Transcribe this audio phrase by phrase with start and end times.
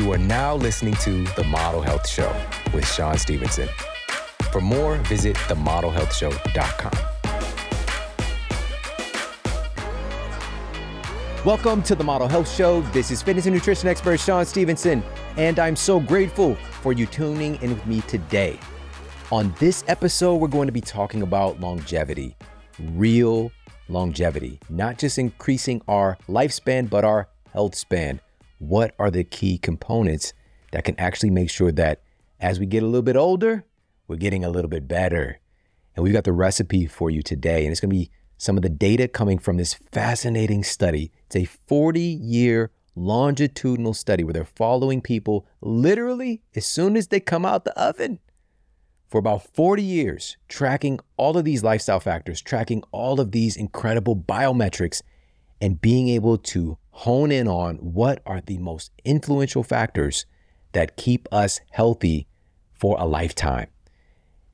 [0.00, 2.34] You are now listening to The Model Health Show
[2.72, 3.68] with Shawn Stevenson.
[4.50, 6.92] For more, visit themodelhealthshow.com.
[11.44, 12.80] Welcome to the Model Health Show.
[12.92, 15.02] This is fitness and nutrition expert Shawn Stevenson,
[15.36, 18.58] and I'm so grateful for you tuning in with me today.
[19.30, 22.34] On this episode, we're going to be talking about longevity,
[22.94, 23.52] real
[23.90, 28.18] longevity, not just increasing our lifespan, but our health span.
[28.60, 30.34] What are the key components
[30.72, 32.02] that can actually make sure that
[32.38, 33.64] as we get a little bit older,
[34.06, 35.40] we're getting a little bit better?
[35.96, 38.62] And we've got the recipe for you today, and it's going to be some of
[38.62, 41.10] the data coming from this fascinating study.
[41.24, 47.18] It's a 40 year longitudinal study where they're following people literally as soon as they
[47.18, 48.18] come out the oven
[49.08, 54.14] for about 40 years, tracking all of these lifestyle factors, tracking all of these incredible
[54.14, 55.00] biometrics,
[55.62, 60.26] and being able to hone in on what are the most influential factors
[60.72, 62.26] that keep us healthy
[62.72, 63.68] for a lifetime.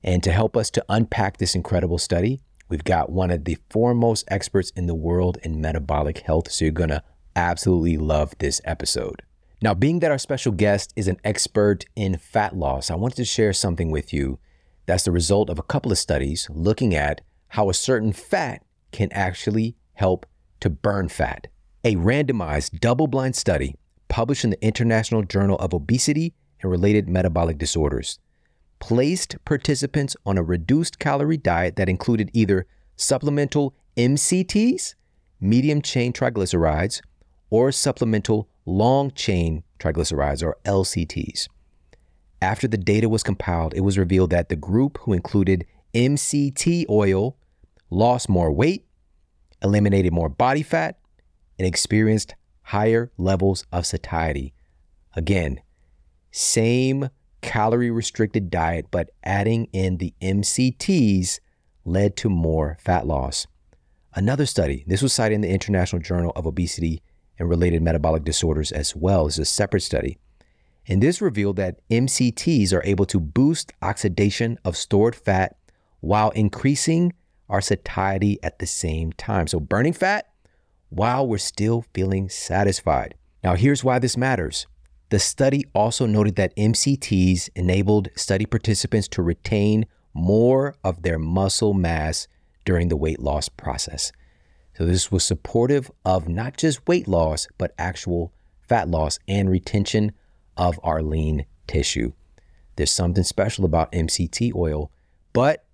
[0.03, 4.25] And to help us to unpack this incredible study, We've got one of the foremost
[4.29, 6.51] experts in the world in metabolic health.
[6.51, 7.03] So you're going to
[7.37, 9.23] absolutely love this episode.
[9.63, 13.25] Now, being that our special guest is an expert in fat loss, I wanted to
[13.25, 14.39] share something with you
[14.87, 18.63] that's the result of a couple of studies looking at how a certain fat
[18.93, 20.27] can actually help
[20.61, 21.47] to burn fat.
[21.87, 23.77] A randomized double blind study
[24.09, 28.19] published in the International Journal of Obesity and Related Metabolic Disorders
[28.81, 34.97] placed participants on a reduced calorie diet that included either supplemental MCTs,
[35.41, 37.03] medium chain triglycerides,
[37.51, 41.47] or supplemental long chain triglycerides, or LCTs.
[42.43, 47.37] After the data was compiled, it was revealed that the group who included MCT oil
[47.91, 48.85] lost more weight,
[49.63, 50.99] eliminated more body fat,
[51.59, 54.53] and experienced higher levels of satiety.
[55.15, 55.61] Again,
[56.31, 61.41] same calorie restricted diet, but adding in the MCTs
[61.85, 63.47] led to more fat loss.
[64.15, 67.03] Another study, this was cited in the International Journal of Obesity
[67.39, 70.19] and Related Metabolic Disorders as well as a separate study.
[70.89, 75.57] And this revealed that MCTs are able to boost oxidation of stored fat
[76.01, 77.13] while increasing
[77.49, 79.47] our satiety at the same time.
[79.47, 80.29] So, burning fat
[80.89, 83.15] while we're still feeling satisfied.
[83.43, 84.67] Now, here's why this matters
[85.11, 91.75] the study also noted that MCTs enabled study participants to retain more of their muscle
[91.75, 92.27] mass
[92.65, 94.11] during the weight loss process.
[94.77, 98.33] So, this was supportive of not just weight loss, but actual
[98.69, 100.13] fat loss and retention
[100.57, 102.13] of our lean tissue.
[102.77, 104.91] There's something special about MCT oil,
[105.33, 105.65] but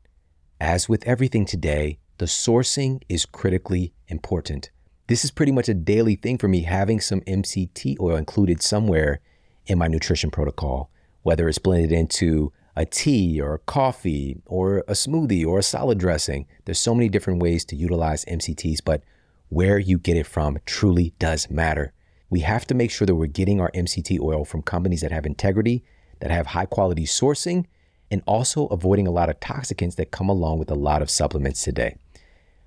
[0.61, 4.71] as with everything today, the sourcing is critically important.
[5.09, 9.21] This is pretty much a daily thing for me having some MCT oil included somewhere
[9.67, 10.91] in my nutrition protocol,
[11.23, 15.99] whether it's blended into a tea or a coffee or a smoothie or a salad
[15.99, 16.47] dressing.
[16.65, 19.03] There's so many different ways to utilize MCTs, but
[19.49, 21.93] where you get it from truly does matter.
[22.31, 25.27] We have to make sure that we're getting our MCT oil from companies that have
[25.27, 25.85] integrity,
[26.21, 27.67] that have high quality sourcing,
[28.11, 31.63] and also avoiding a lot of toxicants that come along with a lot of supplements
[31.63, 31.97] today.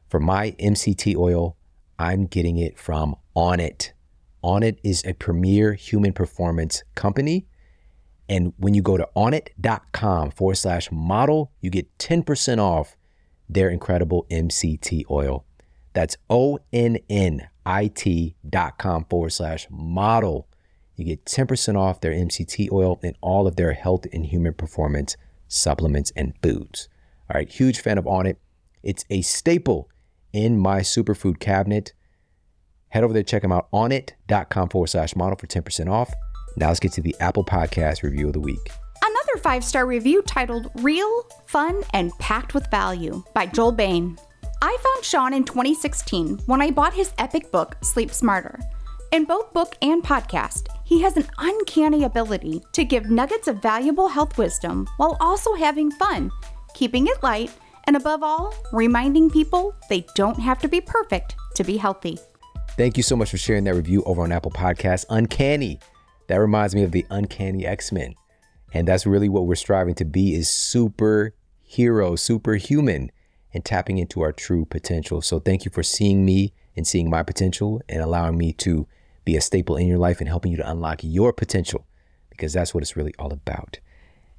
[0.10, 1.56] For my MCT oil,
[1.98, 3.92] I'm getting it from Onnit.
[4.44, 7.48] Onnit is a premier human performance company.
[8.28, 12.96] And when you go to onnit.com forward slash model, you get 10% off
[13.48, 15.46] their incredible MCT oil.
[15.94, 20.48] That's O N N I T dot com forward slash model.
[20.96, 25.16] You get 10% off their MCT oil and all of their health and human performance
[25.48, 26.90] supplements and foods.
[27.30, 28.38] All right, huge fan of Onnit.
[28.84, 29.90] It's a staple
[30.36, 31.94] in my superfood cabinet.
[32.90, 36.14] Head over there, check them out onnit.com forward slash model for 10% off.
[36.58, 38.70] Now let's get to the Apple Podcast review of the week.
[39.04, 44.18] Another five star review titled Real, Fun, and Packed with Value by Joel Bain.
[44.62, 48.60] I found Shawn in 2016 when I bought his epic book, Sleep Smarter.
[49.12, 54.08] In both book and podcast, he has an uncanny ability to give nuggets of valuable
[54.08, 56.32] health wisdom while also having fun,
[56.74, 57.52] keeping it light,
[57.88, 62.18] and above all, reminding people they don't have to be perfect to be healthy.
[62.78, 65.06] Thank you so much for sharing that review over on Apple Podcasts.
[65.10, 65.80] Uncanny.
[66.28, 68.16] That reminds me of the Uncanny X-Men.
[68.74, 73.12] And that's really what we're striving to be is superhero, superhuman,
[73.54, 75.22] and tapping into our true potential.
[75.22, 78.88] So thank you for seeing me and seeing my potential and allowing me to
[79.24, 81.86] be a staple in your life and helping you to unlock your potential
[82.30, 83.80] because that's what it's really all about.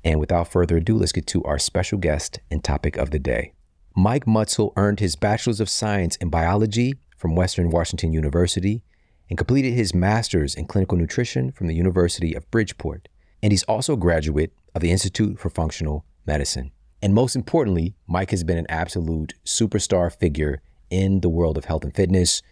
[0.07, 3.55] And without further ado, let's get to our special guest and topic of the day.
[3.97, 8.85] Mike Mutzel earned his Bachelor's of Science in Biology from Western Washington University
[9.29, 13.09] and completed his master's in clinical nutrition from the University of Bridgeport.
[13.43, 16.71] And he's also a graduate of the Institute for Functional Medicine.
[17.03, 21.83] And most importantly, Mike has been an absolute superstar figure in the world of health
[21.83, 22.43] and fitness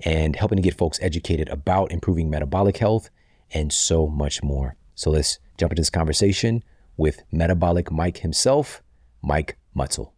[0.00, 3.10] and helping to get folks educated about improving metabolic health
[3.52, 4.74] and so much more.
[4.96, 6.64] So let's jump into this conversation
[6.96, 8.82] with Metabolic Mike himself,
[9.22, 10.10] Mike Mutzel.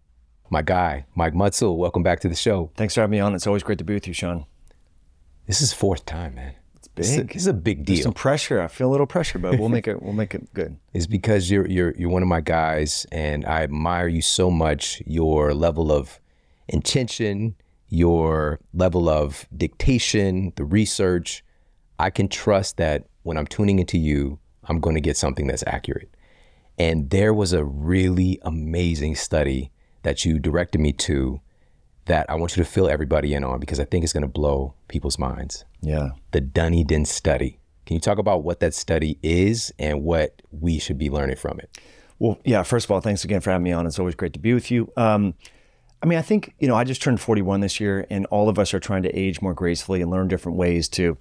[0.50, 2.70] My guy, Mike Mutzel, welcome back to the show.
[2.76, 3.34] Thanks for having me on.
[3.34, 4.46] It's always great to be with you, Shawn.
[5.46, 6.54] This is fourth time, man.
[6.76, 7.32] It's This is a, big.
[7.32, 8.04] this is a big There's deal.
[8.04, 8.60] some pressure.
[8.62, 10.00] I feel a little pressure, but we'll make it.
[10.02, 10.76] We'll make it good.
[10.94, 15.02] It's because you're you're you're one of my guys, and I admire you so much.
[15.06, 16.18] Your level of
[16.68, 17.54] intention,
[17.88, 21.44] your level of dictation, the research.
[21.98, 25.64] I can trust that when I'm tuning into you, I'm going to get something that's
[25.66, 26.08] accurate.
[26.78, 29.72] And there was a really amazing study
[30.02, 31.40] that you directed me to
[32.04, 34.28] that I want you to fill everybody in on because I think it's going to
[34.28, 35.64] blow people's minds.
[35.82, 36.10] Yeah.
[36.30, 37.58] The Dunedin study.
[37.84, 41.58] Can you talk about what that study is and what we should be learning from
[41.58, 41.78] it?
[42.18, 42.62] Well, yeah.
[42.62, 43.86] First of all, thanks again for having me on.
[43.86, 44.92] It's always great to be with you.
[44.96, 45.34] Um,
[46.02, 48.58] I mean, I think you know, I just turned 41 this year, and all of
[48.58, 51.16] us are trying to age more gracefully and learn different ways to,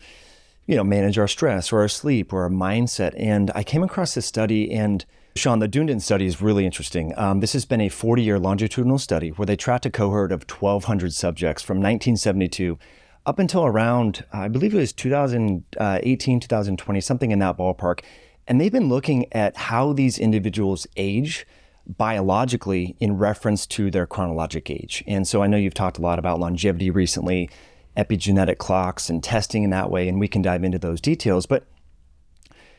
[0.66, 3.14] you know, manage our stress or our sleep or our mindset.
[3.18, 5.06] And I came across this study, and
[5.38, 7.14] Shawn, the Dunedin study is really interesting.
[7.18, 11.14] Um, this has been a 40-year longitudinal study where they tracked a cohort of 1,200
[11.14, 12.78] subjects from 1972
[13.26, 18.02] up until around, I believe it was 2018, 2020, something in that ballpark.
[18.48, 21.46] And they've been looking at how these individuals age
[21.86, 25.04] biologically in reference to their chronologic age.
[25.08, 27.50] And so I know you've talked a lot about longevity recently,
[27.98, 31.46] epigenetic clocks and testing in that way, and we can dive into those details.
[31.46, 31.66] But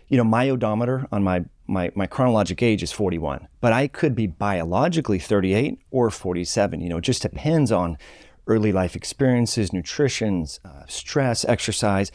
[0.08, 4.14] you know, my odometer on my, my my chronologic age is 41, but I could
[4.14, 6.80] be biologically 38 or 47.
[6.80, 7.98] You know, it just depends on
[8.46, 12.10] early life experiences, nutrition, uh, stress, exercise.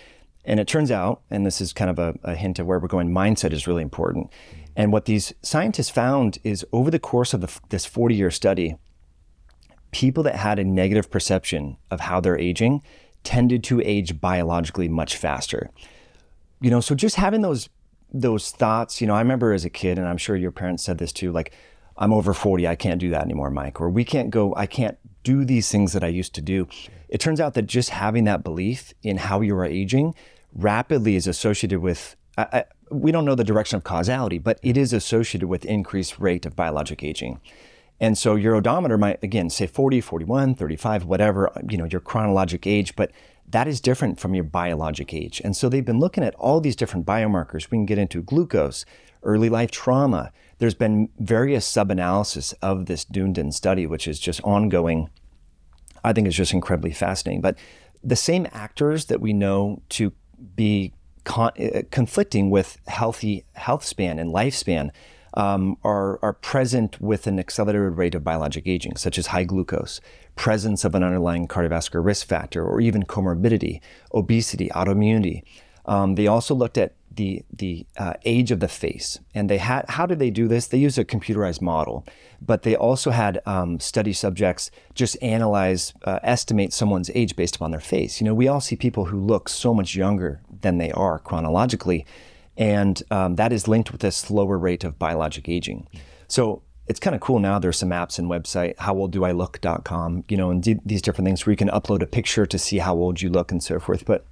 [0.46, 2.88] And it turns out, and this is kind of a, a hint of where we're
[2.88, 4.30] going, mindset is really important.
[4.76, 8.76] And what these scientists found is over the course of the, this 40 year study,
[9.92, 12.82] people that had a negative perception of how they're aging
[13.24, 15.70] tended to age biologically much faster.
[16.60, 17.70] You know, so just having those
[18.14, 21.00] those thoughts, you know, I remember as a kid, and I'm sure your parents said
[21.00, 21.54] this too, like,
[21.98, 24.98] I'm over 40, I can't do that anymore, Mike, or we can't go, I can't
[25.24, 26.68] do these things that I used to do.
[27.10, 30.16] It turns out that just having that belief in how you are aging
[30.54, 34.78] rapidly is associated with, I, I, we don't know the direction of causality, but it
[34.78, 37.40] is associated with increased rate of biologic aging.
[38.00, 42.68] And so your odometer might, again, say 40, 41, 35, whatever, you know, your chronologic
[42.68, 43.12] age, but
[43.48, 45.42] that is different from your biologic age.
[45.44, 47.70] And so they've been looking at all these different biomarkers.
[47.70, 48.86] We can get into glucose,
[49.22, 50.32] early life trauma.
[50.58, 55.10] There's been various sub-analysis of this Dunedin study, which is just ongoing.
[56.04, 57.42] I think is just incredibly fascinating.
[57.42, 57.58] But
[58.04, 60.12] the same actors that we know to
[60.56, 60.94] be
[61.24, 64.90] con- uh, conflicting with healthy health span and lifespan
[65.36, 70.00] um, are, are present with an accelerated rate of biologic aging, such as high glucose,
[70.36, 73.82] presence of an underlying cardiovascular risk factor, or even comorbidity,
[74.14, 75.44] obesity, autoimmunity.
[75.86, 79.86] Um, they also looked at the the uh, age of the face, and they had
[79.90, 80.68] how did they do this?
[80.68, 82.06] They used a computerized model,
[82.42, 87.72] but they also had um, study subjects just analyze, uh, estimate someone's age based upon
[87.72, 88.20] their face.
[88.20, 92.06] You know, we all see people who look so much younger than they are chronologically,
[92.58, 95.88] and um, that is linked with a slower rate of biologic aging.
[96.28, 97.60] So it's kind of cool now.
[97.60, 101.58] There's some apps and website, howolddooilook.com, you know, and d- these different things where you
[101.58, 104.06] can upload a picture to see how old you look and so forth.
[104.06, 104.26] But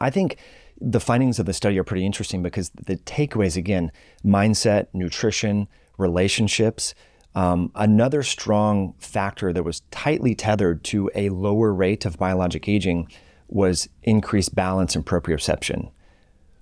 [0.00, 0.38] I think
[0.80, 3.92] the findings of the study are pretty interesting because the takeaways again,
[4.24, 6.94] mindset, nutrition, relationships.
[7.34, 13.08] Um, another strong factor that was tightly tethered to a lower rate of biologic aging
[13.48, 15.90] was increased balance and proprioception.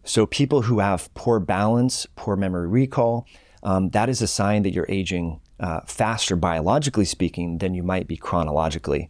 [0.05, 3.26] So, people who have poor balance, poor memory recall,
[3.62, 8.07] um, that is a sign that you're aging uh, faster, biologically speaking, than you might
[8.07, 9.09] be chronologically.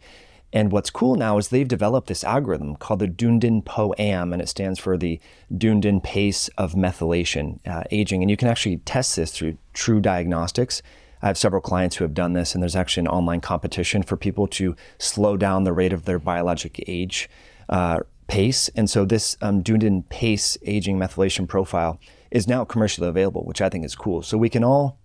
[0.51, 4.49] And what's cool now is they've developed this algorithm called the Dunedin POAM, and it
[4.49, 5.19] stands for the
[5.55, 8.23] Dunedin Pace of Methylation uh, Aging.
[8.23, 10.81] And you can actually test this through TruDiagnostics.
[11.21, 14.17] I have several clients who have done this, and there's actually an online competition for
[14.17, 17.29] people to slow down the rate of their biologic age
[17.67, 18.69] uh, pace.
[18.69, 21.99] And so this um, Dunedin Pace Aging Methylation Profile
[22.31, 24.21] is now commercially available, which I think is cool.
[24.21, 24.99] So we can all,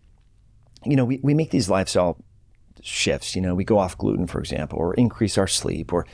[0.84, 2.18] you know, we, we make these lifestyle
[2.82, 3.34] shifts.
[3.34, 6.06] You know, we go off gluten, for example, or increase our sleep, or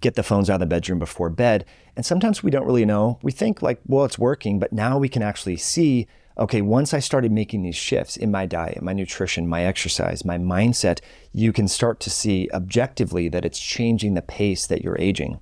[0.00, 1.64] get the phones out of the bedroom before bed.
[1.96, 3.18] And sometimes we don't really know.
[3.22, 6.06] We think like, well, it's working, but now we can actually see,
[6.38, 10.38] okay, once I started making these shifts in my diet, my nutrition, my exercise, my
[10.38, 11.00] mindset,
[11.32, 15.40] you can start to see objectively that it's changing the pace that you're aging.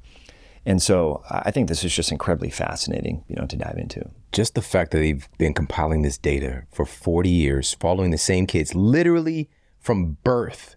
[0.64, 4.08] And so I think this is just incredibly fascinating, you know, to dive into.
[4.36, 8.46] Just the fact that they've been compiling this data for 40 years, following the same
[8.46, 9.48] kids literally
[9.80, 10.76] from birth,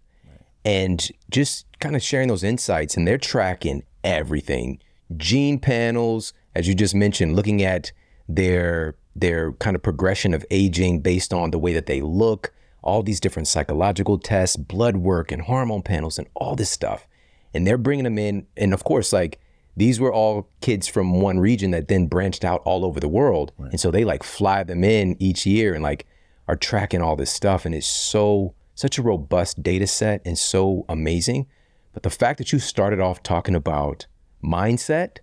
[0.63, 4.79] and just kind of sharing those insights, and they're tracking everything
[5.17, 7.91] gene panels, as you just mentioned, looking at
[8.27, 13.03] their their kind of progression of aging based on the way that they look, all
[13.03, 17.05] these different psychological tests, blood work, and hormone panels, and all this stuff.
[17.53, 19.39] And they're bringing them in, and of course, like
[19.79, 23.53] these were all kids from one region that then branched out all over the world.
[23.57, 23.71] Right.
[23.71, 26.05] And so they like fly them in each year and like
[26.49, 27.65] are tracking all this stuff.
[27.65, 31.47] And it's so, such a robust data set and so amazing.
[31.93, 34.05] But the fact that you started off talking about
[34.43, 35.19] mindset,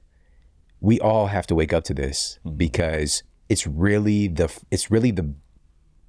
[0.80, 2.56] we all have to wake up to this mm-hmm.
[2.56, 5.34] because it's really the it's really the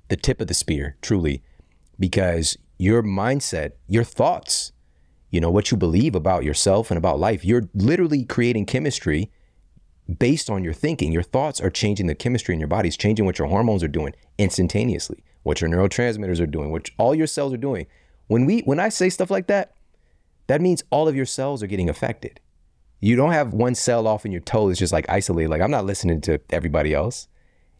[0.07, 1.43] the tip of the spear, truly.
[1.99, 4.71] Because your mindset, your thoughts
[5.37, 7.45] you know, what you believe about yourself and about life.
[7.45, 9.29] You're literally creating chemistry
[10.17, 11.11] based on your thinking.
[11.11, 12.87] Your thoughts are changing the chemistry in your body.
[12.87, 17.13] It's changing what your hormones are doing instantaneously, what your neurotransmitters are doing, what all
[17.13, 17.85] your cells are doing.
[18.25, 19.75] When we when I say stuff like that,
[20.47, 22.39] that means all of your cells are getting affected.
[22.99, 25.69] You don't have one cell off in your toe that's just like isolated, like I'm
[25.69, 27.27] not listening to everybody else.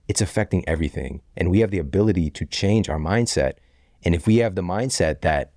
[0.08, 1.22] It's affecting everything.
[1.36, 3.54] And we have the ability to change our mindset.
[4.04, 5.54] And if we have the mindset that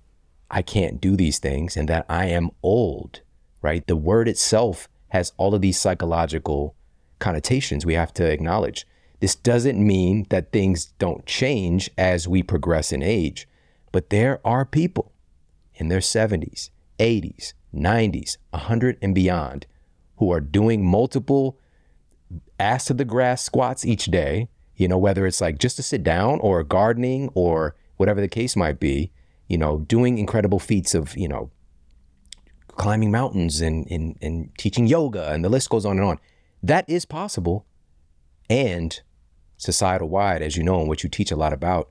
[0.51, 3.21] I can't do these things and that I am old,
[3.61, 3.87] right?
[3.87, 6.75] The word itself has all of these psychological
[7.19, 8.85] connotations we have to acknowledge.
[9.21, 13.47] This doesn't mean that things don't change as we progress in age,
[13.93, 15.13] but there are people
[15.75, 19.67] in their 70s, 80s, 90s, 100 and beyond
[20.17, 21.57] who are doing multiple
[22.59, 26.03] ass to the grass squats each day, you know, whether it's like just to sit
[26.03, 29.11] down or gardening or whatever the case might be
[29.51, 31.51] you know, doing incredible feats of, you know,
[32.67, 36.19] climbing mountains and, and, and teaching yoga, and the list goes on and on.
[36.63, 37.65] That is possible.
[38.49, 39.01] And
[39.57, 41.89] societal wide, as you know, and what you teach a lot about,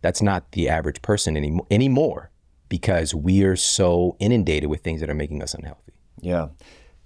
[0.00, 2.30] that's not the average person any, anymore
[2.70, 5.92] because we are so inundated with things that are making us unhealthy.
[6.22, 6.48] Yeah.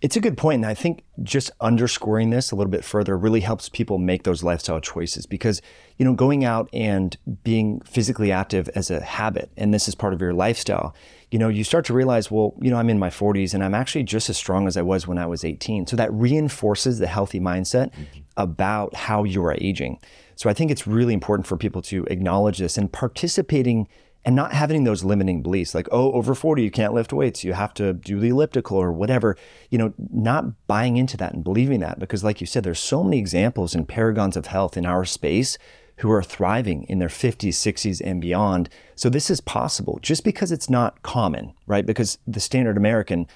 [0.07, 3.41] It's a good point, and I think just underscoring this a little bit further really
[3.41, 5.61] helps people make those lifestyle choices because
[5.97, 10.15] you know going out and being physically active as a habit, and this is part
[10.15, 10.95] of your lifestyle.
[11.33, 13.75] You know, you start to realize, well, you know, I'm in my 40s and I'm
[13.75, 15.89] actually just as strong as I was when I was 18.
[15.89, 18.21] So that reinforces the healthy mindset mm-hmm.
[18.37, 19.99] about how you are aging.
[20.37, 23.89] So I think it's really important for people to acknowledge this and participating
[24.27, 27.55] and not having those limiting beliefs like oh over 40 you can't lift weights you
[27.55, 29.37] have to do the elliptical or whatever
[29.71, 33.03] you know not buying into that and believing that because like you said there's so
[33.03, 35.57] many examples and paragons of health in our space
[36.01, 40.51] who are thriving in their 50s 60s and beyond so this is possible just because
[40.51, 43.27] it's not common right because the standard american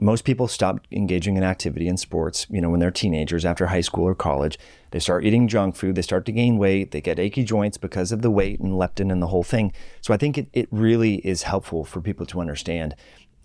[0.00, 3.80] most people stop engaging in activity and sports, you know, when they're teenagers after high
[3.80, 4.58] school or college.
[4.96, 8.12] They start eating junk food, they start to gain weight, they get achy joints because
[8.12, 9.74] of the weight and leptin and the whole thing.
[10.00, 12.96] So I think it, it really is helpful for people to understand.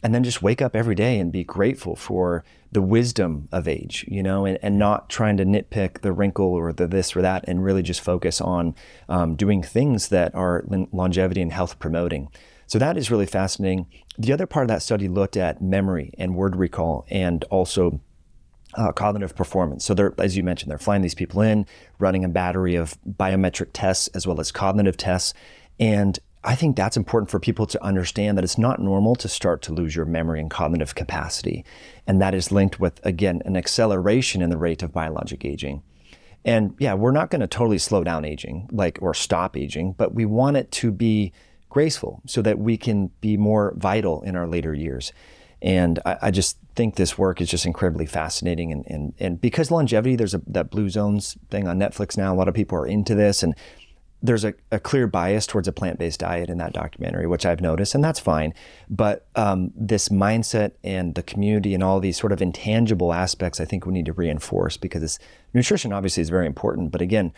[0.01, 4.05] And then just wake up every day and be grateful for the wisdom of age,
[4.07, 7.43] you know, and, and not trying to nitpick the wrinkle or the this or that,
[7.49, 8.73] and really just focus on
[9.09, 12.29] um, doing things that are longevity and health promoting.
[12.65, 13.87] So that is really fascinating.
[14.17, 17.99] The other part of that study looked at memory and word recall and also
[18.75, 19.85] uh, cognitive performance.
[19.85, 21.65] So they're, as you mentioned, they're flying these people in,
[21.99, 25.33] running a battery of biometric tests as well as cognitive tests.
[25.79, 29.61] And I think that's important for people to understand that it's not normal to start
[29.63, 31.63] to lose your memory and cognitive capacity.
[32.07, 35.83] And that is linked with, again, an acceleration in the rate of biologic aging.
[36.43, 40.15] And yeah, we're not going to totally slow down aging, like, or stop aging, but
[40.15, 41.31] we want it to be
[41.69, 45.13] graceful so that we can be more vital in our later years.
[45.61, 48.71] And I, I just think this work is just incredibly fascinating.
[48.71, 52.33] And, and, and because longevity, there's a, that Blue Zones thing on Netflix now.
[52.33, 53.43] A lot of people are into this.
[53.43, 53.55] And
[54.23, 57.61] there's a, a clear bias towards a plant based diet in that documentary, which I've
[57.61, 58.53] noticed, and that's fine.
[58.89, 63.65] But um, this mindset and the community and all these sort of intangible aspects, I
[63.65, 65.19] think we need to reinforce because
[65.53, 66.91] nutrition obviously is very important.
[66.91, 67.33] But again,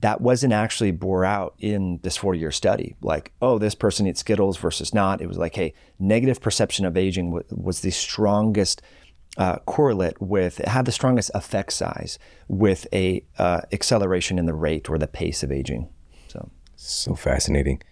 [0.00, 2.96] that wasn't actually bore out in this 40 year study.
[3.00, 5.20] Like, oh, this person eats Skittles versus not.
[5.20, 8.82] It was like, hey, negative perception of aging w- was the strongest
[9.36, 14.54] uh, correlate with, it had the strongest effect size with a uh, acceleration in the
[14.54, 15.88] rate or the pace of aging.
[16.28, 17.82] So, so fascinating.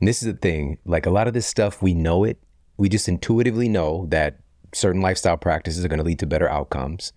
[0.00, 2.38] And this is the thing, like a lot of this stuff, we know it.
[2.76, 4.38] We just intuitively know that
[4.72, 7.12] certain lifestyle practices are going to lead to better outcomes.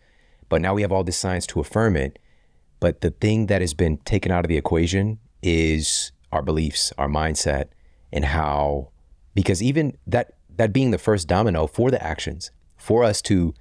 [0.49, 2.17] But now we have all this science to affirm it.
[2.81, 7.07] But the thing that has been taken out of the equation is our beliefs, our
[7.07, 7.67] mindset,
[8.11, 8.89] and how,
[9.33, 13.53] because even that, that being the first domino for the actions, for us to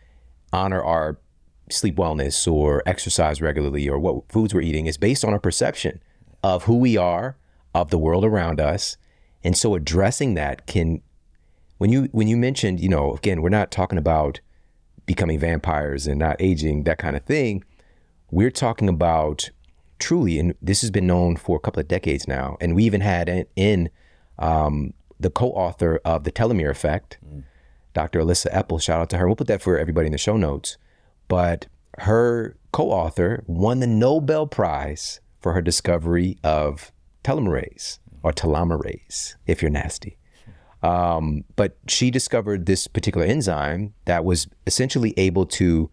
[0.53, 1.19] honor our
[1.71, 6.03] sleep wellness or exercise regularly or what foods we're eating is based on our perception
[6.43, 7.37] of who we are,
[7.75, 8.97] of the world around us.
[9.45, 11.03] And so addressing that can
[11.79, 14.41] when you when you mentioned, you know, again, we're not talking about
[15.07, 17.65] becoming vampires and not aging, that kind of thing.
[18.31, 19.51] We're talking about
[19.99, 23.01] truly, and this has been known for a couple of decades now, and we even
[23.01, 23.91] had in, in
[24.39, 27.45] um, the co-author of the telomere effect, mm.
[27.93, 28.21] Dr.
[28.21, 28.81] Elissa Epel.
[28.81, 29.27] Shout out to her.
[29.27, 30.79] We'll put that for everybody in the show notes.
[31.29, 31.67] But
[31.99, 36.93] her co-author won the Nobel Prize for her discovery of
[37.25, 40.17] telomerase or telomerase, if you're nasty.
[40.83, 45.91] Um, but she discovered this particular enzyme that was essentially able to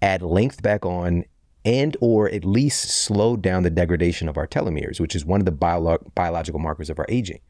[0.00, 1.24] add length back on
[1.64, 5.44] and or at least slow down the degradation of our telomeres, which is one of
[5.44, 7.40] the bio- biological markers of our aging,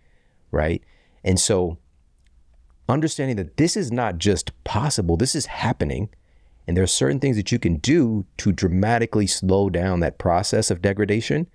[0.50, 0.82] right?
[1.24, 1.78] And so
[2.88, 6.08] understanding that this is not just possible, this is happening.
[6.66, 10.70] And there are certain things that you can do to dramatically slow down that process
[10.70, 11.46] of degradation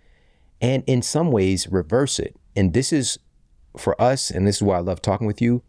[0.59, 2.35] and in some ways reverse it.
[2.55, 3.19] And this is
[3.77, 5.61] for us, and this is why I love talking with you.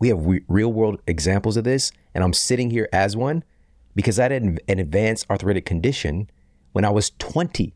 [0.00, 3.44] We have re- real world examples of this, and I'm sitting here as one
[3.94, 6.30] because I had an, an advanced arthritic condition
[6.72, 7.74] when I was 20.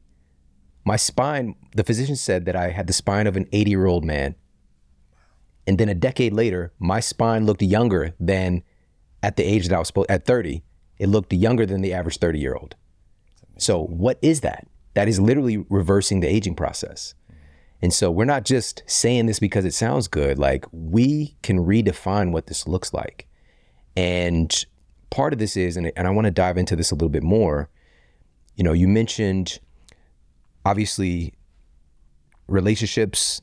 [0.85, 4.04] My spine, the physician said that I had the spine of an 80 year old
[4.04, 4.35] man.
[5.66, 8.62] And then a decade later, my spine looked younger than
[9.23, 10.62] at the age that I was supposed at 30.
[10.99, 12.76] It looked younger than the average 30 year old.
[13.56, 14.66] So, what is that?
[14.94, 17.14] That is literally reversing the aging process.
[17.83, 20.38] And so we're not just saying this because it sounds good.
[20.38, 23.26] Like we can redefine what this looks like.
[23.94, 24.64] And
[25.14, 27.23] part of this is, and, and I want to dive into this a little bit
[27.23, 27.68] more.
[28.56, 29.61] You know, you mentioned
[30.66, 31.33] obviously
[32.49, 33.40] relationships,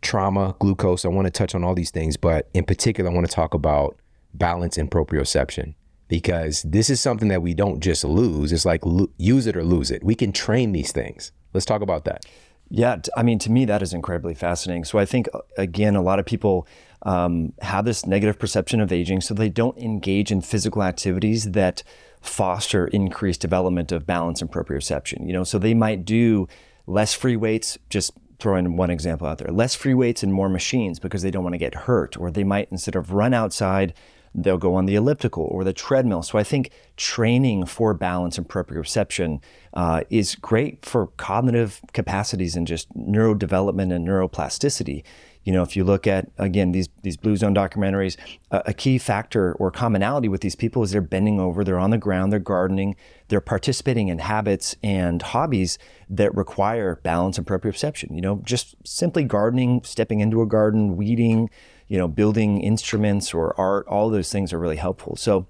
[0.00, 1.04] trauma, glucose.
[1.04, 3.52] I want to touch on all these things, but in particular, I want to talk
[3.52, 3.98] about
[4.32, 5.74] balance and proprioception
[6.08, 8.50] because this is something that we don't just lose.
[8.50, 10.02] It's like lo- use it or lose it.
[10.02, 11.32] We can train these things.
[11.52, 12.24] Let's talk about that.
[12.70, 14.84] Yeah, I mean, to me, that is incredibly fascinating.
[14.84, 16.66] So I think, uh, again, a lot of people
[17.04, 21.82] um, have this negative perception of aging, so they don't engage in physical activities that
[22.20, 25.26] foster increased development of balance and proprioception.
[25.26, 26.48] You know, so they might do
[26.86, 30.98] less free weights, just throwing one example out there, less free weights and more machines
[30.98, 33.94] because they don't want to get hurt, or they might instead of run outside
[34.34, 36.22] they'll go on the elliptical or the treadmill.
[36.22, 39.40] So I think training for balance and proprioception
[39.74, 45.04] uh, is great for cognitive capacities and just neurodevelopment and neuroplasticity.
[45.44, 48.16] You know, if you look at again these these blue zone documentaries,
[48.50, 51.98] a key factor or commonality with these people is they're bending over, they're on the
[51.98, 52.96] ground, they're gardening,
[53.28, 55.78] they're participating in habits and hobbies
[56.08, 58.14] that require balance and proprioception.
[58.14, 61.50] You know, just simply gardening, stepping into a garden, weeding,
[61.88, 65.16] you know, building instruments or art, all those things are really helpful.
[65.16, 65.46] So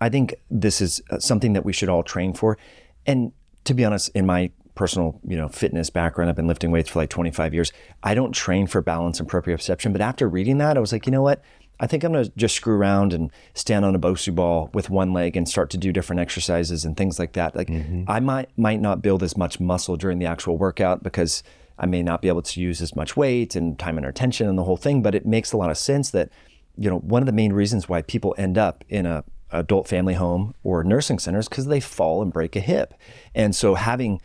[0.00, 2.58] I think this is uh, something that we should all train for.
[3.06, 3.32] And
[3.64, 6.98] to be honest, in my personal, you know, fitness background, I've been lifting weights for
[6.98, 7.72] like 25 years.
[8.02, 11.12] I don't train for balance and proprioception, but after reading that, I was like, you
[11.12, 11.42] know what?
[11.80, 14.90] I think I'm going to just screw around and stand on a Bosu ball with
[14.90, 17.56] one leg and start to do different exercises and things like that.
[17.56, 18.04] Like mm-hmm.
[18.06, 21.42] I might might not build as much muscle during the actual workout because
[21.78, 24.56] I may not be able to use as much weight and time and attention and
[24.56, 26.30] the whole thing, but it makes a lot of sense that,
[26.76, 30.14] you know, one of the main reasons why people end up in a adult family
[30.14, 32.94] home or nursing centers because they fall and break a hip.
[33.34, 34.20] And so having,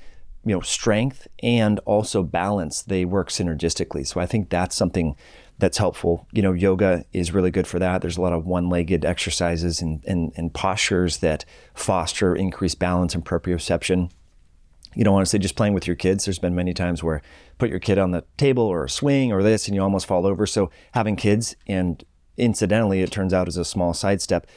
[0.49, 4.07] you know, strength and also balance, they work synergistically.
[4.07, 5.15] So I think that's something
[5.59, 6.25] that's helpful.
[6.31, 8.01] You know, yoga is really good for that.
[8.01, 13.23] There's a lot of one-legged exercises and, and, and postures that foster increased balance and
[13.23, 14.09] proprioception
[14.95, 16.25] you want to just playing with your kids.
[16.25, 17.21] There's been many times where
[17.59, 20.25] put your kid on the table or a swing or this and you almost fall
[20.25, 20.47] over.
[20.47, 22.03] So having kids and
[22.37, 24.47] incidentally, it turns out as a small sidestep,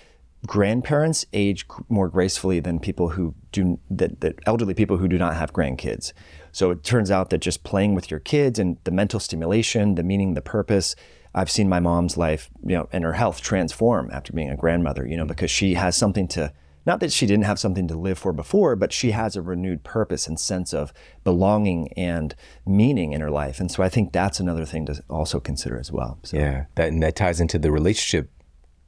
[0.47, 5.37] grandparents age more gracefully than people who do that, that elderly people who do not
[5.37, 6.13] have grandkids.
[6.51, 10.03] So it turns out that just playing with your kids and the mental stimulation, the
[10.03, 10.97] meaning, the purpose,
[11.35, 15.07] I've seen my mom's life, you know, and her health transform after being a grandmother,
[15.07, 15.29] you know, mm.
[15.29, 16.53] because she has something to
[16.85, 19.85] not that she didn't have something to live for before, but she has a renewed
[19.85, 22.35] purpose and sense of belonging and
[22.67, 23.61] meaning in her life.
[23.61, 26.19] And so I think that's another thing to also consider as well.
[26.25, 26.37] So.
[26.37, 28.31] Yeah, that and that ties into the relationship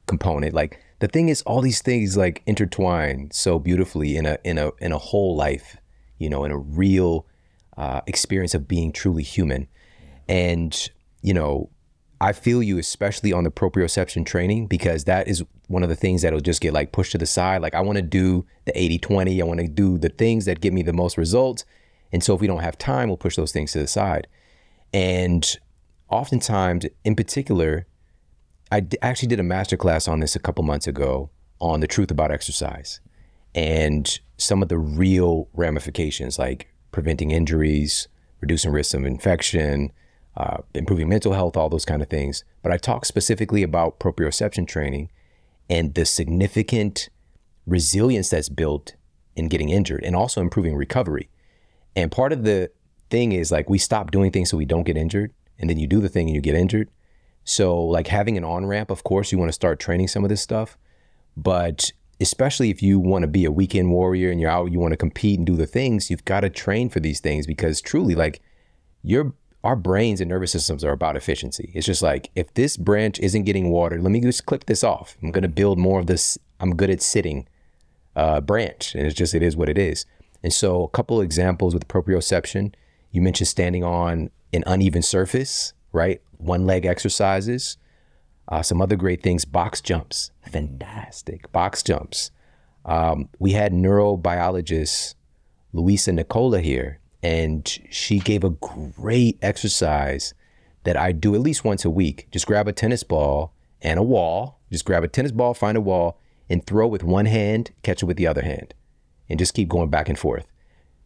[0.07, 0.53] component.
[0.53, 4.71] Like the thing is, all these things like intertwine so beautifully in a in a
[4.79, 5.77] in a whole life,
[6.17, 7.25] you know, in a real
[7.77, 9.67] uh, experience of being truly human.
[10.27, 10.89] And
[11.21, 11.69] you know,
[12.21, 16.21] I feel you, especially on the proprioception training, because that is one of the things
[16.21, 17.61] that'll just get like pushed to the side.
[17.61, 20.61] Like I want to do the 80 20, I want to do the things that
[20.61, 21.65] give me the most results.
[22.11, 24.27] And so if we don't have time, we'll push those things to the side.
[24.93, 25.57] And
[26.09, 27.87] oftentimes, in particular,
[28.71, 32.11] I d- actually did a masterclass on this a couple months ago on the truth
[32.11, 32.99] about exercise.
[33.55, 38.09] and some of the real ramifications, like preventing injuries,
[38.41, 39.91] reducing risks of infection,
[40.35, 42.43] uh, improving mental health, all those kind of things.
[42.61, 45.09] But I talked specifically about proprioception training
[45.69, 47.09] and the significant
[47.65, 48.95] resilience that's built
[49.37, 51.29] in getting injured and also improving recovery.
[51.95, 52.71] And part of the
[53.09, 55.87] thing is like we stop doing things so we don't get injured, and then you
[55.87, 56.89] do the thing and you get injured.
[57.45, 60.29] So, like having an on ramp, of course, you want to start training some of
[60.29, 60.77] this stuff.
[61.37, 64.93] But especially if you want to be a weekend warrior and you're out, you want
[64.93, 68.15] to compete and do the things, you've got to train for these things because truly,
[68.15, 68.41] like,
[69.03, 71.71] your our brains and nervous systems are about efficiency.
[71.73, 75.17] It's just like if this branch isn't getting watered, let me just clip this off.
[75.23, 76.37] I'm gonna build more of this.
[76.59, 77.47] I'm good at sitting
[78.15, 80.05] uh, branch, and it's just it is what it is.
[80.43, 82.73] And so, a couple examples with proprioception.
[83.11, 86.21] You mentioned standing on an uneven surface, right?
[86.37, 87.77] One leg exercises.
[88.47, 92.31] Uh, some other great things: box jumps, fantastic box jumps.
[92.85, 95.15] Um, we had neurobiologist
[95.73, 100.33] Louisa Nicola here, and she gave a great exercise
[100.83, 102.27] that I do at least once a week.
[102.31, 104.59] Just grab a tennis ball and a wall.
[104.71, 106.19] Just grab a tennis ball, find a wall,
[106.49, 108.73] and throw with one hand, catch it with the other hand,
[109.27, 110.45] and just keep going back and forth.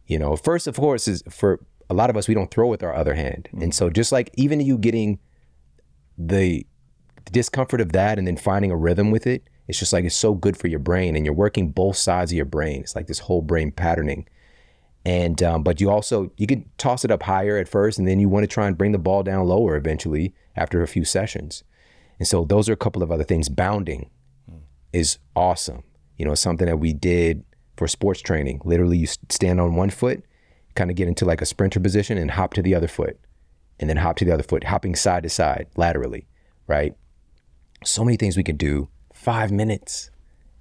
[0.06, 2.82] You know, first, of course, is for a lot of us, we don't throw with
[2.82, 3.48] our other hand.
[3.48, 3.62] Mm-hmm.
[3.64, 5.18] And so, just like even you getting
[6.16, 6.66] the
[7.30, 10.34] discomfort of that and then finding a rhythm with it, it's just like it's so
[10.34, 12.80] good for your brain and you're working both sides of your brain.
[12.80, 14.26] It's like this whole brain patterning
[15.04, 18.20] and um, but you also you can toss it up higher at first and then
[18.20, 21.64] you want to try and bring the ball down lower eventually after a few sessions
[22.18, 24.10] and so those are a couple of other things bounding
[24.50, 24.60] mm.
[24.92, 25.82] is awesome
[26.16, 27.44] you know something that we did
[27.76, 30.22] for sports training literally you stand on one foot
[30.74, 33.18] kind of get into like a sprinter position and hop to the other foot
[33.78, 36.26] and then hop to the other foot hopping side to side laterally
[36.66, 36.94] right
[37.84, 40.10] so many things we can do five minutes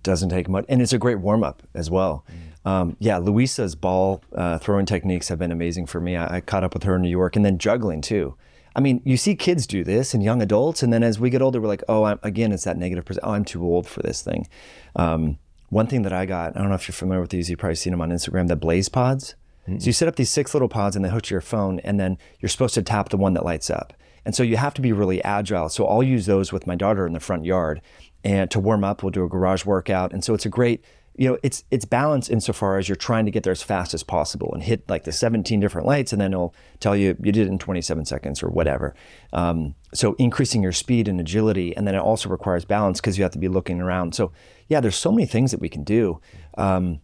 [0.04, 2.50] doesn't take much and it's a great warm-up as well mm.
[2.66, 6.16] Um, yeah, Louisa's ball uh, throwing techniques have been amazing for me.
[6.16, 8.36] I, I, caught up with her in New York, and then juggling too.
[8.76, 11.42] I mean, you see kids do this and young adults, and then as we get
[11.42, 13.06] older, we're like, oh, I'm, again, it's that negative.
[13.06, 13.26] percent.
[13.26, 14.48] Oh, I'm too old for this thing.
[14.96, 17.60] Um, one thing that I got, I don't know if you're familiar with these, you've
[17.60, 19.36] probably seen them on Instagram, the Blaze Pods.
[19.70, 19.80] Mm-hmm.
[19.80, 22.00] So you set up these six little pods and they hook to your phone, and
[22.00, 23.94] then you're supposed to tap the one that lights up.
[24.26, 25.70] And so you have to be really agile.
[25.70, 27.82] So I'll use those with my daughter in the front yard.
[28.24, 30.12] And to warm up, we'll do a garage workout.
[30.12, 30.84] And so it's a great
[31.20, 34.04] you know, it's it's balanced insofar as you're trying to get there as fast as
[34.04, 37.46] possible and hit like the 17 different lights, and then it'll tell you you did
[37.46, 38.96] it in 27 seconds or whatever.
[39.34, 43.24] Um, so increasing your speed and agility, and then it also requires balance because you
[43.24, 44.16] have to be looking around.
[44.16, 44.32] So
[44.70, 46.22] yeah, there's so many things that we can do.
[46.58, 47.02] Um,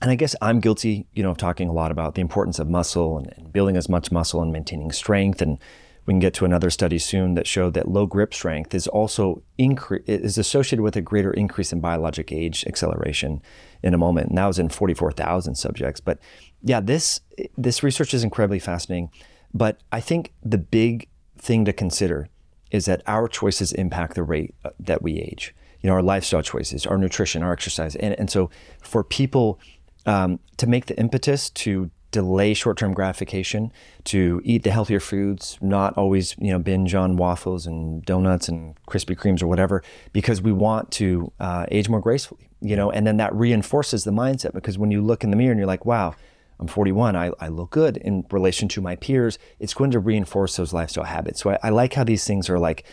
[0.00, 2.68] and I guess I'm guilty, you know, of talking a lot about the importance of
[2.68, 5.58] muscle and, and building as much muscle and maintaining strength and
[6.06, 9.42] we can get to another study soon that showed that low grip strength is also
[9.58, 13.42] incre- is associated with a greater increase in biologic age acceleration
[13.82, 14.30] in a moment.
[14.30, 16.00] And that was in 44,000 subjects.
[16.00, 16.18] But
[16.62, 17.20] yeah, this
[17.56, 19.10] this research is incredibly fascinating.
[19.52, 21.08] But I think the big
[21.38, 22.28] thing to consider
[22.70, 25.54] is that our choices impact the rate uh, that we age.
[25.80, 28.50] You know, our lifestyle choices, our nutrition, our exercise, and and so
[28.82, 29.60] for people
[30.06, 33.72] um, to make the impetus to delay short-term gratification,
[34.04, 38.74] to eat the healthier foods, not always you know binge on waffles and donuts and
[38.86, 39.82] Krispy Kremes or whatever,
[40.12, 42.48] because we want to uh, age more gracefully.
[42.62, 45.52] You know, and then that reinforces the mindset because when you look in the mirror
[45.52, 46.14] and you're like, wow.
[46.58, 47.16] I'm 41.
[47.16, 49.38] I, I look good in relation to my peers.
[49.60, 51.40] It's going to reinforce those lifestyle habits.
[51.40, 52.84] So I, I like how these things are like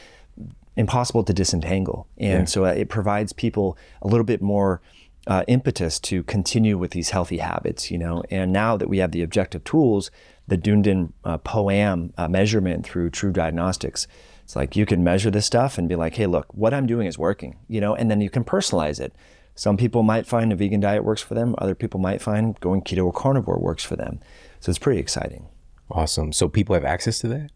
[0.78, 2.08] impossible to disentangle.
[2.17, 2.46] And yeah.
[2.46, 4.82] so it provides people a little bit more
[5.28, 8.24] uh, impetus to continue with these healthy habits, you know.
[8.32, 10.10] And now that we have the objective tools,
[10.48, 14.08] the Dunedin uh, POAM uh, measurement through TruDiagnostics,
[14.44, 17.06] it's like you can measure this stuff and be like, hey, look, what I'm doing
[17.06, 19.13] is working, you know, and then you can personalize it.
[19.56, 21.56] Some people might find a vegan diet works for them.
[21.58, 24.20] Other people might find going keto or carnivore works for them.
[24.62, 25.48] So it's pretty exciting.
[25.92, 26.32] Awesome.
[26.32, 27.52] So people have access to that?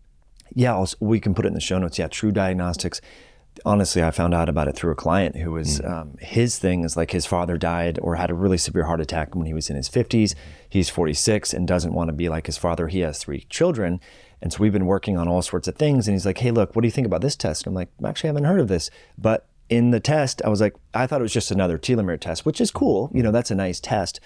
[0.53, 1.97] Yeah, I'll, we can put it in the show notes.
[1.97, 2.99] Yeah, TruDiagnostics
[3.65, 5.89] honestly, I found out about it through a client who was mm.
[5.89, 9.35] um, his thing is like his father died or had a really severe heart attack
[9.35, 10.35] when he was in his 50s.
[10.69, 12.87] He's 46 and doesn't want to be like his father.
[12.87, 13.99] He has three children.
[14.41, 16.07] And so we've been working on all sorts of things.
[16.07, 17.65] And he's like, hey, look, what do you think about this test?
[17.65, 18.89] And I'm like, actually, I haven't heard of this.
[19.17, 22.45] But in the test, I was like, I thought it was just another telomere test,
[22.45, 23.11] which is cool.
[23.13, 24.19] You know, that's a nice test.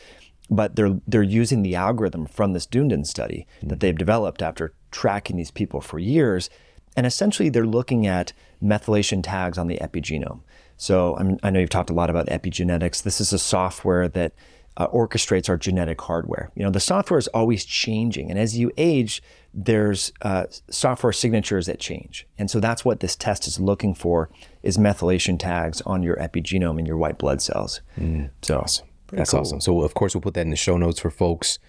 [0.50, 3.70] But they're they're using the algorithm from this Dunedin study mm.
[3.70, 6.52] that they've developed after tracking these people for years
[6.96, 10.42] and essentially, they're looking at methylation tags on the epigenome.
[10.78, 13.04] So I'm, i know you've talked a lot about epigenetics.
[13.04, 14.34] This is a software that
[14.78, 16.52] uh, orchestrates our genetic hardware.
[16.56, 21.68] You know, the software is always changing, and as you age, there's uh, software signatures
[21.68, 22.28] that change.
[22.38, 24.30] And so that's what this test is looking for:
[24.64, 27.80] is methylation tags on your epigenome and your white blood cells.
[27.98, 28.88] Mm, so awesome.
[29.12, 29.42] That's cool.
[29.42, 29.62] awesome.
[29.62, 31.60] So, of course, we'll put that in the show notes for folks.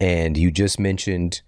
[0.00, 1.42] And you just mentioned,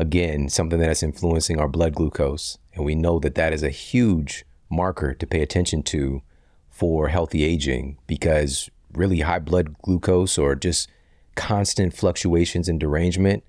[0.00, 2.56] again, something that's influencing our blood glucose.
[2.74, 6.22] And we know that that is a huge marker to pay attention to
[6.70, 10.88] for healthy aging because really high blood glucose or just
[11.34, 13.44] constant fluctuations and derangement,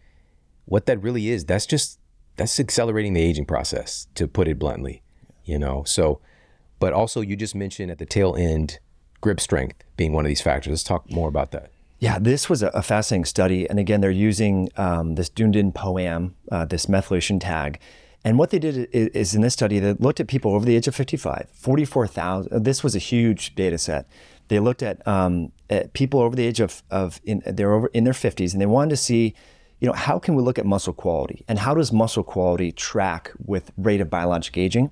[0.65, 1.99] what that really is, that's just
[2.35, 5.01] that's accelerating the aging process, to put it bluntly.
[5.45, 6.19] You know, so
[6.79, 8.79] but also you just mentioned at the tail end
[9.21, 10.71] grip strength being one of these factors.
[10.71, 11.71] Let's talk more about that.
[12.01, 13.69] Yeah, this was a, fascinating study.
[13.69, 17.79] And again, they're using um, this Dunedin POAM, uh, this methylation tag.
[18.25, 20.87] And what they did is in this study, they looked at people over the age
[20.87, 22.63] of 55, 44,000.
[22.63, 24.07] This was a huge data set.
[24.47, 28.03] They looked at, um, at people over the age of, of in, they're over in
[28.03, 29.35] their 50s, and they wanted to see,
[29.79, 33.31] you know, how can we look at muscle quality and how does muscle quality track
[33.45, 34.89] with rate of biologic aging?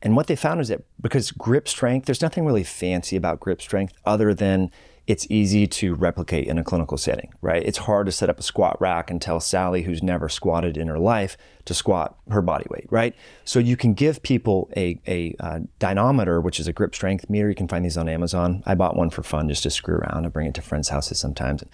[0.00, 3.60] And what they found is that because grip strength, there's nothing really fancy about grip
[3.60, 4.70] strength other than
[5.08, 7.62] it's easy to replicate in a clinical setting, right?
[7.64, 10.86] It's hard to set up a squat rack and tell Sally, who's never squatted in
[10.86, 13.14] her life, to squat her body weight, right?
[13.46, 17.48] So you can give people a, a uh, dynamometer, which is a grip strength meter.
[17.48, 18.62] You can find these on Amazon.
[18.66, 20.26] I bought one for fun just to screw around.
[20.26, 21.64] I bring it to friends' houses sometimes.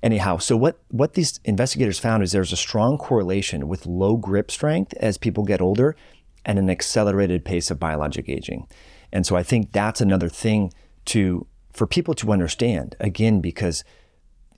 [0.00, 4.52] Anyhow, so what, what these investigators found is there's a strong correlation with low grip
[4.52, 5.96] strength as people get older
[6.44, 8.68] and an accelerated pace of biologic aging.
[9.12, 10.72] And so I think that's another thing
[11.06, 13.84] to for people to understand again because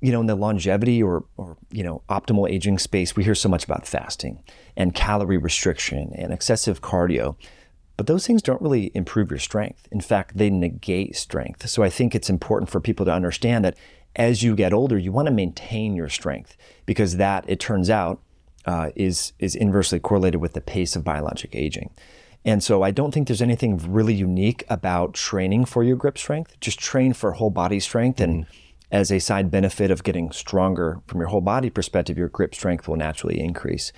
[0.00, 3.48] you know in the longevity or or you know optimal aging space we hear so
[3.48, 4.42] much about fasting
[4.76, 7.34] and calorie restriction and excessive cardio
[7.96, 9.88] but those things don't really improve your strength.
[9.90, 11.68] In fact they negate strength.
[11.68, 13.76] So i think it's important for people to understand that
[14.14, 18.20] as you get older you want to maintain your strength because that it turns out
[18.66, 21.90] uh, is is inversely correlated with the pace of biologic aging
[22.46, 26.58] and so I don't think there's anything really unique about training for your grip strength.
[26.60, 28.20] Just train for whole body strength.
[28.20, 28.52] And mm-hmm.
[28.92, 32.86] as a side benefit of getting stronger from your whole body perspective, your grip strength
[32.86, 33.92] will naturally increase.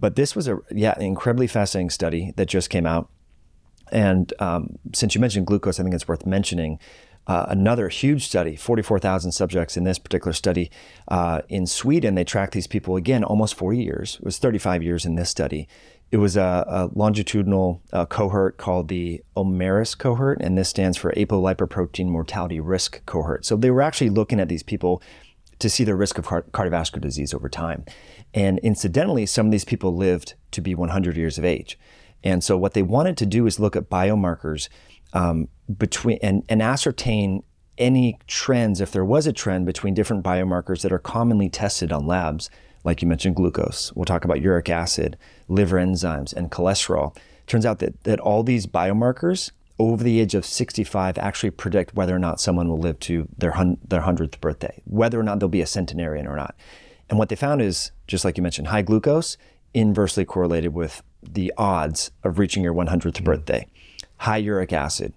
[0.00, 3.08] But this was a yeah incredibly fascinating study that just came out.
[3.92, 6.80] And um, since you mentioned glucose, I think it's worth mentioning.
[7.26, 10.70] Uh, another huge study, 44,000 subjects in this particular study
[11.08, 12.16] uh, in Sweden.
[12.16, 14.16] They tracked these people again almost 40 years.
[14.16, 15.66] It was 35 years in this study.
[16.14, 21.12] It was a, a longitudinal uh, cohort called the AMORIS cohort, and this stands for
[21.14, 23.44] apolipoprotein mortality risk cohort.
[23.44, 25.02] So they were actually looking at these people
[25.58, 27.84] to see the risk of car- cardiovascular disease over time.
[28.32, 31.76] And incidentally, some of these people lived to be 100 years of age.
[32.22, 34.68] And so what they wanted to do is look at biomarkers
[35.14, 37.42] um, between and, and ascertain
[37.76, 42.06] any trends, if there was a trend between different biomarkers that are commonly tested on
[42.06, 42.50] labs
[42.84, 43.92] like you mentioned, glucose.
[43.94, 45.16] We'll talk about uric acid,
[45.48, 47.16] liver enzymes, and cholesterol.
[47.46, 52.14] Turns out that, that all these biomarkers over the age of 65 actually predict whether
[52.14, 55.48] or not someone will live to their, hun- their 100th birthday, whether or not they'll
[55.48, 56.54] be a centenarian or not.
[57.10, 59.36] And what they found is, just like you mentioned, high glucose
[59.72, 63.24] inversely correlated with the odds of reaching your 100th mm-hmm.
[63.24, 63.66] birthday.
[64.18, 65.12] High uric acid.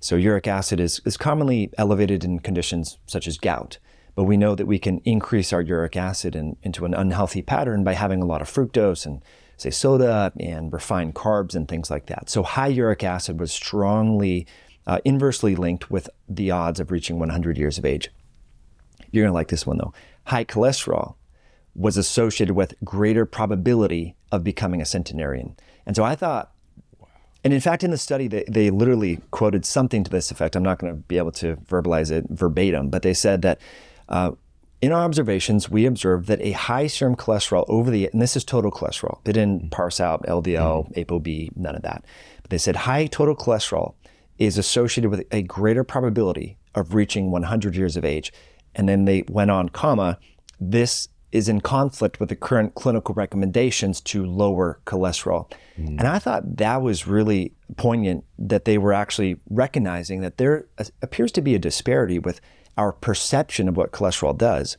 [0.00, 3.78] So, uric acid is, is commonly elevated in conditions such as gout.
[4.14, 7.82] But we know that we can increase our uric acid in, into an unhealthy pattern
[7.82, 9.22] by having a lot of fructose and,
[9.56, 12.28] say, soda and refined carbs and things like that.
[12.28, 14.46] So high uric acid was strongly
[14.86, 18.10] uh, inversely linked with the odds of reaching 100 years of age.
[19.10, 19.94] You're going to like this one though.
[20.26, 21.14] High cholesterol
[21.74, 25.56] was associated with greater probability of becoming a centenarian.
[25.86, 26.52] And so I thought,
[27.44, 30.54] and in fact, in the study, they, they literally quoted something to this effect.
[30.54, 33.60] I'm not going to be able to verbalize it verbatim, but they said that
[34.12, 34.32] uh,
[34.82, 38.44] in our observations, we observed that a high serum cholesterol over the, and this is
[38.44, 39.18] total cholesterol.
[39.24, 41.06] They didn't parse out LDL, mm.
[41.06, 42.04] ApoB, none of that.
[42.42, 43.94] But they said high total cholesterol
[44.38, 48.32] is associated with a greater probability of reaching 100 years of age.
[48.74, 50.18] And then they went on, comma,
[50.60, 55.50] this is in conflict with the current clinical recommendations to lower cholesterol.
[55.78, 55.98] Mm.
[55.98, 60.66] And I thought that was really poignant that they were actually recognizing that there
[61.00, 62.40] appears to be a disparity with
[62.76, 64.76] our perception of what cholesterol does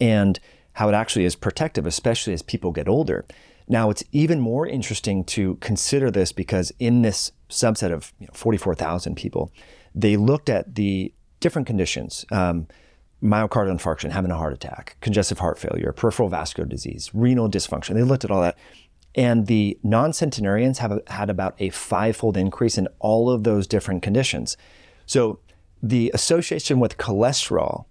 [0.00, 0.38] and
[0.74, 3.24] how it actually is protective, especially as people get older.
[3.68, 8.32] Now, it's even more interesting to consider this because in this subset of you know,
[8.32, 9.52] 44,000 people,
[9.94, 12.66] they looked at the different conditions um,
[13.22, 17.94] myocardial infarction, having a heart attack, congestive heart failure, peripheral vascular disease, renal dysfunction.
[17.94, 18.58] They looked at all that.
[19.14, 24.02] And the non centenarians have had about a fivefold increase in all of those different
[24.02, 24.56] conditions.
[25.06, 25.38] So
[25.82, 27.86] the association with cholesterol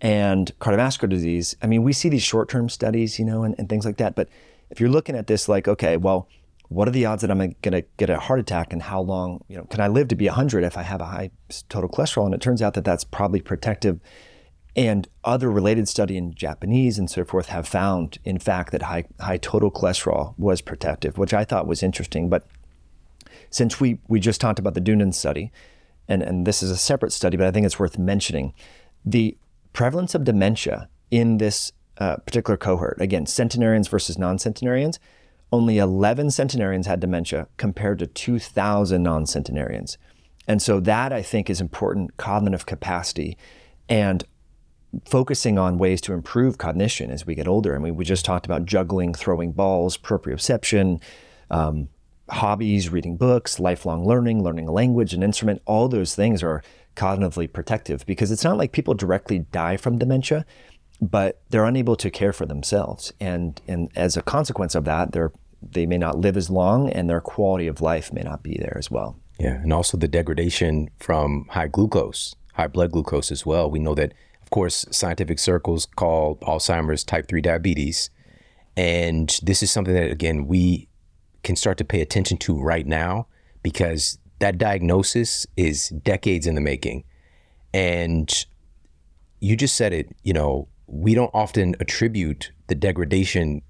[0.00, 3.68] and cardiovascular disease, I mean, we see these short term studies, you know, and, and,
[3.68, 4.14] things like that.
[4.14, 4.28] But
[4.70, 6.28] if you're looking at this like, okay, well,
[6.68, 9.44] what are the odds that I'm going to get a heart attack and how long,
[9.48, 11.30] you know, can I live to be 100 if I have a high
[11.68, 12.24] total cholesterol?
[12.24, 14.00] And it turns out that that's probably protective
[14.74, 19.04] And other related study in Japanese and so forth have found, in fact, that high,
[19.20, 22.28] high total cholesterol was protective, which I thought was interesting.
[22.28, 22.46] But
[23.50, 25.52] since we, we just talked about the Dunedin study,
[26.08, 28.54] and, and this is a separate study, but I think it's worth mentioning,
[29.04, 29.36] the
[29.72, 34.98] prevalence of dementia in this uh, particular cohort, again, centenarians versus non centenarians,
[35.52, 39.98] only 11 centenarians had dementia compared to 2,000 non centenarians.
[40.46, 43.38] And so that I think is important cognitive capacity
[43.88, 44.24] and
[45.04, 47.74] focusing on ways to improve cognition as we get older.
[47.74, 51.00] I mean, we just talked about juggling, throwing balls, proprioception,
[51.50, 51.88] um,
[52.30, 55.62] hobbies, reading books, lifelong learning, learning a language, an instrument.
[55.66, 56.62] All those things are
[56.96, 60.44] cognitively protective because it's not like people directly die from dementia,
[61.00, 63.12] but they're unable to care for themselves.
[63.20, 65.32] And, and as a consequence of that, they're,
[65.62, 68.76] they may not live as long and their quality of life may not be there
[68.78, 69.18] as well.
[69.38, 73.70] Yeah, and also the degradation from high glucose, high blood glucose as well.
[73.70, 78.10] We know that, of course, scientific circles call Alzheimer's type 3 diabetes.
[78.76, 80.88] And this is something that, again, we
[81.44, 83.26] can start to pay attention to right now
[83.62, 87.04] because that diagnosis is decades in the making.
[87.72, 88.32] And
[89.40, 93.62] you just said it, you know, we don't often attribute the degradation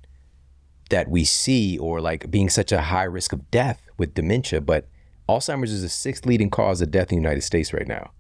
[0.90, 4.88] that we see or like being such a high risk of death with dementia, but
[5.28, 8.12] Alzheimer's is the sixth leading cause of death in the United States right now,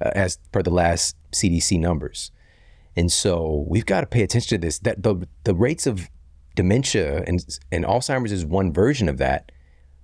[0.00, 2.30] uh, as per the last CDC numbers.
[2.94, 4.78] And so we've got to pay attention to this.
[4.78, 6.08] That the the rates of
[6.54, 9.52] dementia and and Alzheimer's is one version of that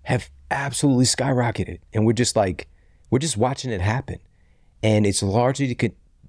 [0.03, 2.69] have absolutely skyrocketed, and we're just like
[3.11, 4.19] we're just watching it happen,
[4.83, 5.77] and it's largely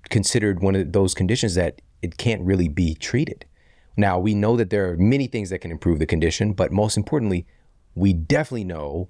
[0.10, 3.46] considered one of those conditions that it can't really be treated.
[3.98, 6.98] Now we know that there are many things that can improve the condition, but most
[6.98, 7.46] importantly,
[7.96, 9.10] we definitely know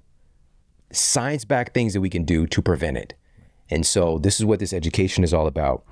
[0.92, 3.14] science backed things that we can do to prevent it.
[3.70, 5.84] And so this is what this education is all about.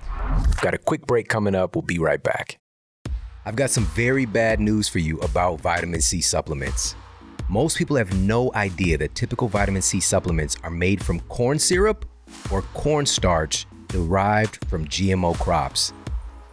[0.61, 1.76] Got a quick break coming up.
[1.76, 2.59] We'll be right back.
[3.48, 6.94] I've got some very bad news for you about vitamin C supplements.
[7.48, 12.04] Most people have no idea that typical vitamin C supplements are made from corn syrup
[12.52, 15.94] or cornstarch derived from GMO crops.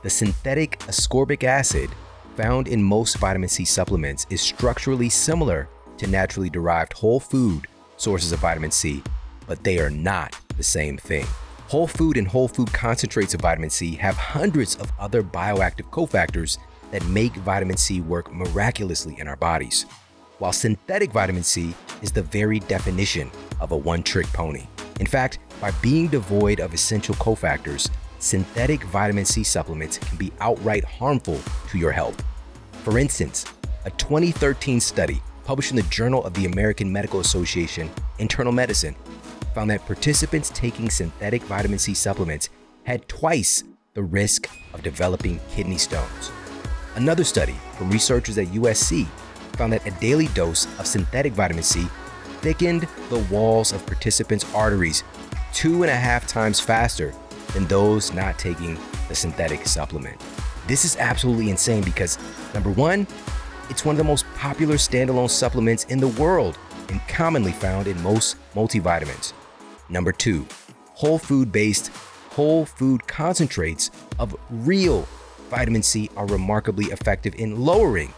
[0.04, 1.90] The synthetic ascorbic acid
[2.38, 8.32] found in most vitamin C supplements is structurally similar to naturally derived whole food sources
[8.32, 9.04] of vitamin C,
[9.48, 11.26] but they are not the same thing.
[11.68, 16.58] Whole food and whole food concentrates of vitamin C have hundreds of other bioactive cofactors
[16.96, 19.86] that make vitamin C work miraculously in our bodies,
[20.40, 23.30] while synthetic vitamin C is the very definition
[23.60, 24.66] of a one trick pony.
[25.02, 30.86] In fact, by being devoid of essential cofactors, synthetic vitamin C supplements can be outright
[30.86, 32.24] harmful to your health.
[32.86, 33.44] For instance,
[33.84, 38.96] a 2013 study published in the Journal of the American Medical Association Internal Medicine,
[39.54, 42.48] found that participants taking synthetic vitamin C supplements
[42.84, 46.32] had twice the risk of developing kidney stones.
[46.96, 49.06] Another study from researchers at USC
[49.58, 51.88] found that a daily dose of synthetic vitamin C
[52.40, 55.04] thickened the walls of participants' arteries
[55.54, 57.14] two and a half times faster
[57.54, 58.78] than those not taking
[59.10, 60.20] the synthetic supplement.
[60.68, 62.18] This is absolutely insane because,
[62.54, 63.08] number one,
[63.70, 66.58] it's one of the most popular standalone supplements in the world
[66.90, 69.34] and commonly found in most multivitamins.
[69.90, 70.48] Number two,
[70.94, 71.92] whole food based
[72.36, 75.08] whole food concentrates of real
[75.50, 78.14] vitamin C are remarkably effective in lowering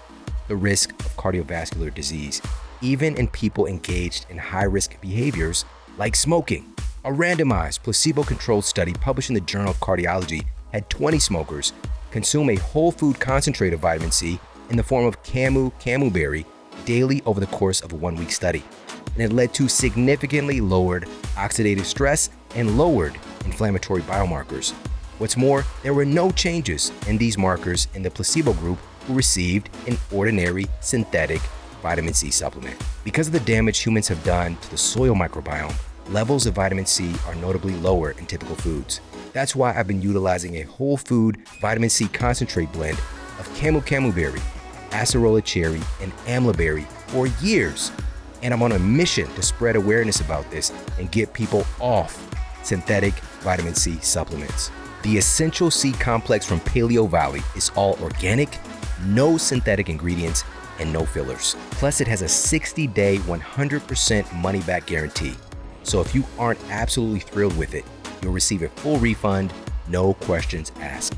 [0.48, 2.42] the risk of cardiovascular disease,
[2.82, 5.66] even in people engaged in high risk behaviors
[5.98, 6.74] like smoking.
[7.06, 11.74] A randomized, placebo controlled study published in the Journal of Cardiology had 20 smokers
[12.12, 16.46] consume a whole food concentrate of vitamin C in the form of camu camu berry
[16.86, 18.64] daily over the course of a one week study.
[19.14, 24.74] And it led to significantly lowered oxidative stress and lowered inflammatory biomarkers.
[25.18, 29.70] What's more, there were no changes in these markers in the placebo group who received
[29.88, 31.42] an ordinary synthetic
[31.82, 32.82] vitamin C supplement.
[33.04, 35.76] Because of the damage humans have done to the soil microbiome,
[36.10, 39.02] levels of vitamin C are notably lower in typical foods.
[39.34, 42.98] That's why I've been utilizing a whole food vitamin C concentrate blend
[43.40, 44.42] of camu camu berry
[44.92, 47.92] acerola cherry, and amla berry for years.
[48.44, 52.24] And I'm on a mission to spread awareness about this and get people off
[52.64, 54.72] synthetic vitamin C supplements.
[55.04, 58.58] The Essential C complex from Paleo Valley is all organic,
[59.06, 60.44] no synthetic ingredients,
[60.80, 61.56] and no fillers.
[61.72, 65.34] Plus, it has a 60 day, 100% money back guarantee.
[65.84, 67.86] So if you aren't absolutely thrilled with it,
[68.22, 69.54] you'll receive a full refund,
[69.88, 71.14] no questions asked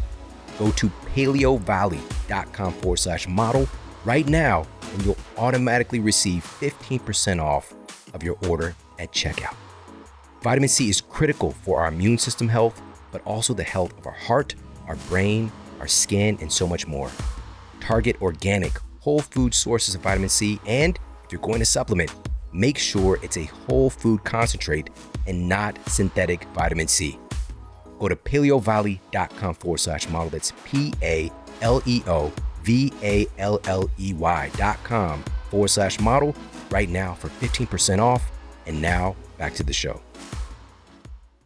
[0.60, 3.68] go to paleovalley.com forward slash model
[4.06, 7.74] right now, and you'll automatically receive 15% off
[8.14, 9.56] of your order at checkout.
[10.42, 14.14] Vitamin C is critical for our immune system health, but also the health of our
[14.14, 14.56] heart,
[14.88, 17.12] our brain, our skin, and so much more.
[17.80, 22.14] Target organic, whole food sources of vitamin C, and if you're going to supplement,
[22.52, 24.90] make sure it's a whole food concentrate
[25.28, 27.20] and not synthetic vitamin C.
[28.00, 30.30] Go to paleovalley.com forward slash model.
[30.30, 31.32] That's P A
[31.62, 32.32] L E O
[32.64, 36.34] V A L L E Y dot com forward slash model
[36.72, 38.32] right now for 15% off.
[38.66, 40.02] And now back to the show.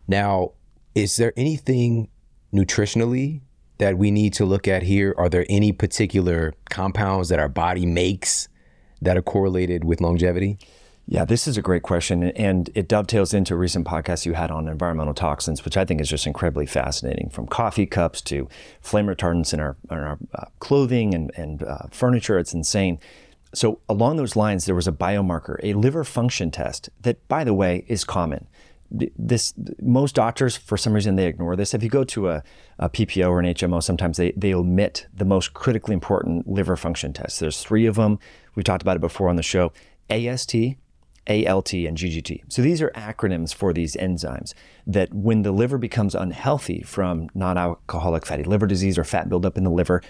[0.07, 0.51] Now,
[0.95, 2.09] is there anything
[2.53, 3.41] nutritionally
[3.79, 5.13] that we need to look at here?
[5.17, 8.47] Are there any particular compounds that our body makes
[9.01, 10.57] that are correlated with longevity?
[11.05, 12.23] Yeah, this is a great question.
[12.23, 15.99] And it dovetails into a recent podcast you had on environmental toxins, which I think
[15.99, 18.47] is just incredibly fascinating from coffee cups to
[18.79, 22.37] flame retardants in our, in our uh, clothing and, and uh, furniture.
[22.37, 22.99] It's insane.
[23.53, 27.53] So, along those lines, there was a biomarker, a liver function test that, by the
[27.53, 28.47] way, is common.
[28.93, 31.73] This most doctors, for some reason, they ignore this.
[31.73, 32.43] If you go to a,
[32.77, 37.11] a PPO or an HMO, sometimes they, they omit the most critically important liver function
[37.11, 37.39] tests.
[37.39, 38.19] There's three of them.
[38.53, 39.73] We've talked about it before on the show:
[40.11, 40.55] AST,
[41.27, 42.43] ALT, and GGT.
[42.49, 44.53] So these are acronyms for these enzymes
[44.85, 49.57] that when the liver becomes unhealthy from non alcoholic fatty liver disease or fat buildup
[49.57, 50.03] in the liver,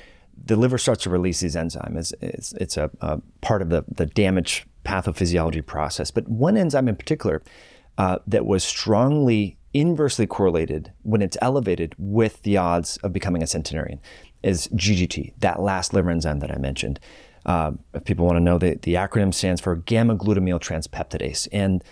[0.46, 1.98] the liver starts to release these enzymes.
[1.98, 6.12] It's, it's, it's a, a, part of the, the damage pathophysiology process.
[6.12, 7.44] But one enzyme in particular
[7.98, 13.48] uh, that was strongly inversely correlated when it's elevated with the odds of becoming a
[13.48, 14.00] centenarian
[14.44, 17.00] is GGT, that last liver enzyme that I mentioned.
[17.46, 21.48] Uh, if people want to know, the, the acronym stands for gamma glutamyl transpeptidase.
[21.52, 21.84] And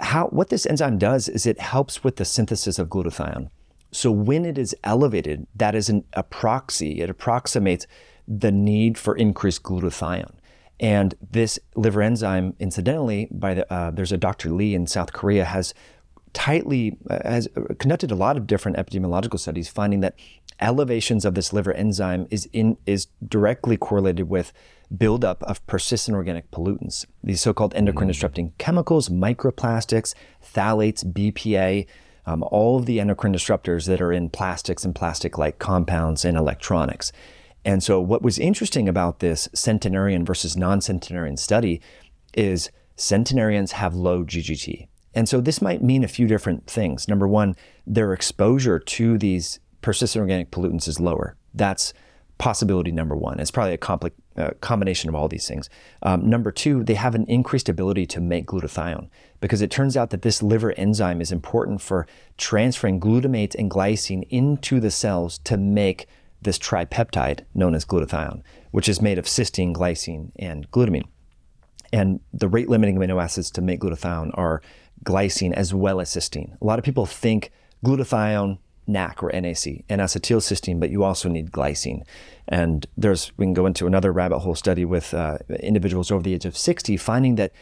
[0.00, 3.50] how what this enzyme does is it helps with the synthesis of glutathione.
[3.92, 7.00] So when it is elevated, that is an, a proxy.
[7.00, 7.86] It approximates
[8.26, 10.34] the need for increased glutathione.
[10.80, 14.48] And this liver enzyme, incidentally, by the uh, there's a Dr.
[14.48, 15.74] Lee in South Korea has
[16.32, 20.14] tightly uh, has conducted a lot of different epidemiological studies, finding that
[20.58, 24.54] elevations of this liver enzyme is in is directly correlated with
[24.96, 27.04] buildup of persistent organic pollutants.
[27.22, 31.86] These so-called endocrine disrupting chemicals, microplastics, phthalates, BPA,
[32.26, 37.12] um, all of the endocrine disruptors that are in plastics and plastic-like compounds and electronics.
[37.64, 41.80] And so, what was interesting about this centenarian versus non-centenarian study
[42.34, 44.88] is centenarians have low GGT.
[45.14, 47.08] And so this might mean a few different things.
[47.08, 47.56] Number one,
[47.86, 51.36] their exposure to these persistent organic pollutants is lower.
[51.52, 51.92] That's
[52.38, 53.38] possibility number one.
[53.38, 55.68] It's probably a complex uh, combination of all these things.
[56.02, 59.08] Um, number two, they have an increased ability to make glutathione
[59.40, 62.06] because it turns out that this liver enzyme is important for
[62.38, 66.06] transferring glutamate and glycine into the cells to make
[66.42, 71.06] this tripeptide known as glutathione, which is made of cysteine, glycine, and glutamine.
[71.92, 74.62] And the rate limiting amino acids to make glutathione are
[75.04, 76.60] glycine as well as cysteine.
[76.60, 77.50] A lot of people think
[77.84, 82.02] glutathione, NAC or NAC, N-acetylcysteine, but you also need glycine.
[82.48, 86.34] And there's we can go into another rabbit hole study with uh, individuals over the
[86.34, 87.52] age of 60, finding that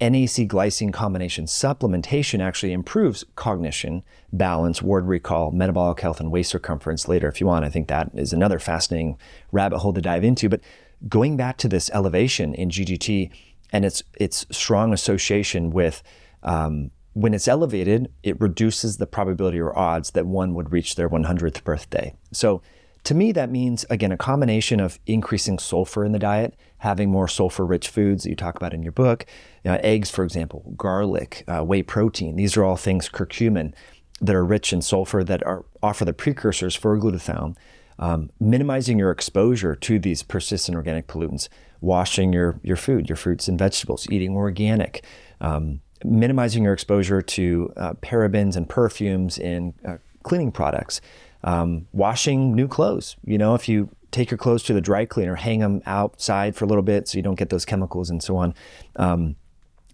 [0.00, 7.06] NAC glycine combination supplementation actually improves cognition, balance, word recall, metabolic health, and waist circumference
[7.06, 7.64] later if you want.
[7.64, 9.16] I think that is another fascinating
[9.52, 10.48] rabbit hole to dive into.
[10.48, 10.60] But
[11.08, 13.30] going back to this elevation in GGT
[13.72, 16.02] and its its strong association with
[16.42, 21.08] um, when it's elevated, it reduces the probability or odds that one would reach their
[21.08, 22.12] 100th birthday.
[22.32, 22.60] So,
[23.04, 27.28] to me, that means, again, a combination of increasing sulfur in the diet, having more
[27.28, 29.26] sulfur rich foods that you talk about in your book,
[29.62, 32.36] you know, eggs, for example, garlic, uh, whey protein.
[32.36, 33.74] These are all things, curcumin,
[34.20, 37.56] that are rich in sulfur that are, offer the precursors for glutathione.
[37.96, 41.48] Um, minimizing your exposure to these persistent organic pollutants,
[41.80, 45.04] washing your, your food, your fruits and vegetables, eating organic,
[45.40, 51.00] um, minimizing your exposure to uh, parabens and perfumes in uh, cleaning products,
[51.44, 53.16] um, washing new clothes.
[53.24, 56.64] You know, if you take your clothes to the dry cleaner, hang them outside for
[56.64, 58.54] a little bit so you don't get those chemicals and so on.
[58.96, 59.36] Um,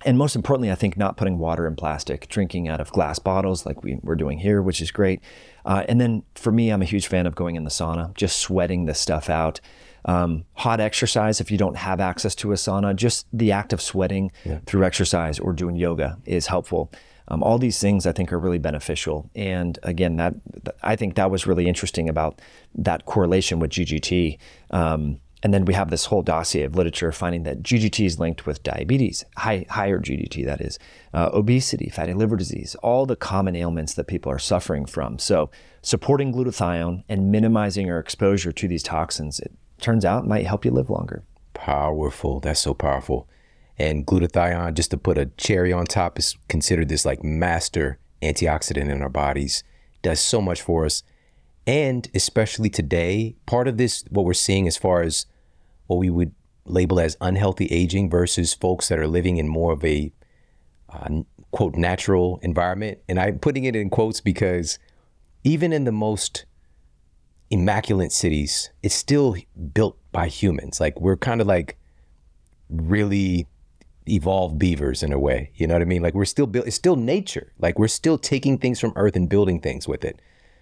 [0.05, 3.67] and most importantly, I think not putting water in plastic, drinking out of glass bottles
[3.67, 5.21] like we, are doing here, which is great.
[5.67, 8.39] Uh, and then for me, I'm a huge fan of going in the sauna, just
[8.39, 9.61] sweating this stuff out.
[10.07, 13.83] Um, hot exercise, if you don't have access to a sauna, just the act of
[13.83, 14.61] sweating yeah.
[14.65, 16.91] through exercise or doing yoga is helpful.
[17.31, 19.31] Um, all these things I think are really beneficial.
[19.35, 20.35] And again, that
[20.83, 22.41] I think that was really interesting about
[22.75, 24.39] that correlation with GGT.
[24.71, 28.47] Um, and then we have this whole dossier of literature finding that GGT is linked
[28.47, 30.79] with diabetes, high, higher GGT, that is,
[31.15, 35.19] uh, obesity, fatty liver disease, all the common ailments that people are suffering from.
[35.19, 35.51] So,
[35.83, 40.73] supporting glutathione and minimizing your exposure to these toxins, it turns out might help you
[40.73, 41.23] live longer.
[41.55, 42.41] Powerful.
[42.41, 43.27] That's so powerful.
[43.81, 48.91] And glutathione, just to put a cherry on top, is considered this like master antioxidant
[48.91, 49.65] in our bodies.
[50.03, 51.03] Does so much for us.
[51.67, 55.25] And especially today, part of this, what we're seeing as far as
[55.87, 56.35] what we would
[56.67, 60.13] label as unhealthy aging versus folks that are living in more of a
[60.91, 62.99] uh, quote natural environment.
[63.09, 64.79] And I'm putting it in quotes because
[65.43, 66.45] even in the most
[67.49, 69.37] immaculate cities, it's still
[69.73, 70.81] built by humans.
[70.81, 71.79] Like we're kind of like
[72.69, 73.47] really
[74.11, 75.51] evolved beavers in a way.
[75.55, 76.03] You know what I mean?
[76.03, 76.67] Like we're still built.
[76.67, 77.53] It's still nature.
[77.59, 80.21] Like we're still taking things from Earth and building things with it.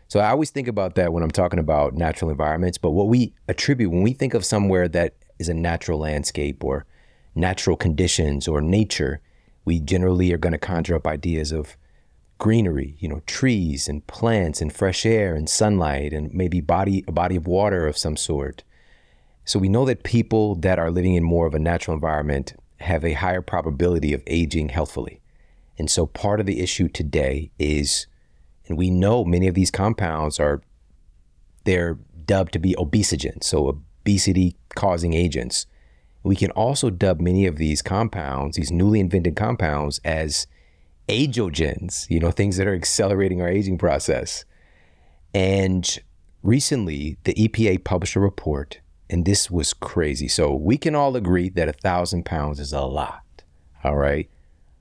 [0.09, 2.79] So I always think about that when I'm talking about natural environments.
[2.79, 6.87] But what we attribute when we think of somewhere that is a natural landscape or
[7.35, 9.21] natural conditions or nature,
[9.65, 11.77] we generally are going to conjure up ideas of
[12.39, 17.13] greenery, you know, trees and plants and fresh air and sunlight and maybe body a
[17.13, 18.63] body of water of some sort.
[19.45, 23.05] So we know that people that are living in more of a natural environment have
[23.05, 25.21] a higher probability of aging healthfully.
[25.79, 28.07] And so part of the issue today is
[28.69, 30.63] and we know many of these compounds are
[31.65, 35.67] they're dubbed to be obesogens, so obesity causing agents.
[36.23, 40.47] We can also dub many of these compounds, these newly invented compounds, as
[41.09, 44.45] ageogens, you know, things that are accelerating our aging process.
[45.33, 45.99] And
[46.43, 48.81] recently, the EPA published a report,
[49.11, 50.29] and this was crazy.
[50.29, 53.23] So we can all agree that a thousand pounds is a lot.
[53.85, 54.29] All right.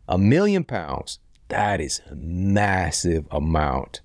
[0.07, 1.19] A million pounds,
[1.49, 4.01] that is a massive amount.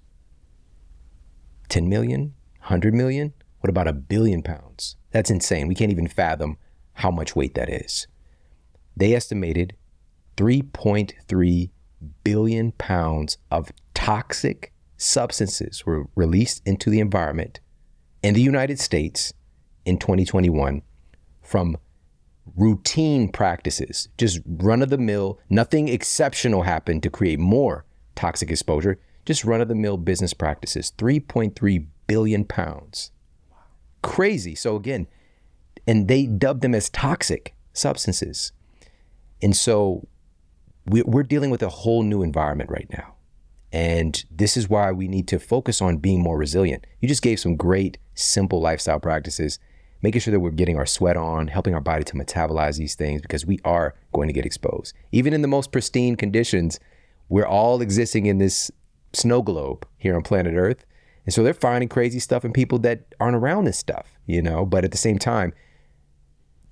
[1.69, 2.35] 10 million?
[2.61, 3.33] 100 million?
[3.61, 4.97] What about a billion pounds?
[5.11, 5.69] That's insane.
[5.69, 6.59] We can't even fathom
[6.95, 8.07] how much weight that is.
[8.97, 9.75] They estimated
[10.37, 11.71] 3.3
[12.25, 17.61] billion pounds of toxic substances were released into the environment
[18.23, 19.33] in the United States
[19.85, 20.83] in 2021
[21.43, 21.77] from
[22.57, 28.99] routine practices, just run of the mill, nothing exceptional happened to create more toxic exposure,
[29.25, 30.93] just run of the mill business practices.
[30.99, 33.11] 3.3 billion pounds.
[34.03, 34.55] Crazy.
[34.55, 35.07] So, again,
[35.87, 38.53] and they dubbed them as toxic substances.
[39.41, 40.07] And so
[40.87, 43.15] we're dealing with a whole new environment right now.
[43.73, 46.87] And this is why we need to focus on being more resilient.
[47.01, 49.59] You just gave some great, simple lifestyle practices
[50.03, 53.23] making sure that we're getting our sweat on, helping our body to metabolize these things
[53.23, 54.95] because we are going to get exposed.
[55.13, 56.79] Even in the most pristine conditions,
[57.29, 58.71] we're all existing in this
[59.13, 60.85] snow globe here on planet Earth.
[61.25, 64.67] And so they're finding crazy stuff in people that aren't around this stuff, you know,
[64.67, 65.53] but at the same time,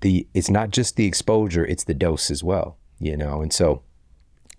[0.01, 3.41] the it's not just the exposure, it's the dose as well, you know.
[3.41, 3.83] And so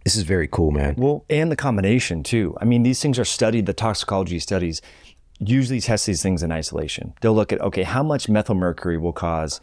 [0.04, 0.94] this is very cool, man.
[0.96, 2.56] Well, and the combination too.
[2.60, 4.80] I mean, these things are studied, the toxicology studies
[5.48, 7.14] usually test these things in isolation.
[7.20, 9.60] They'll look at, okay, how much methylmercury will cause,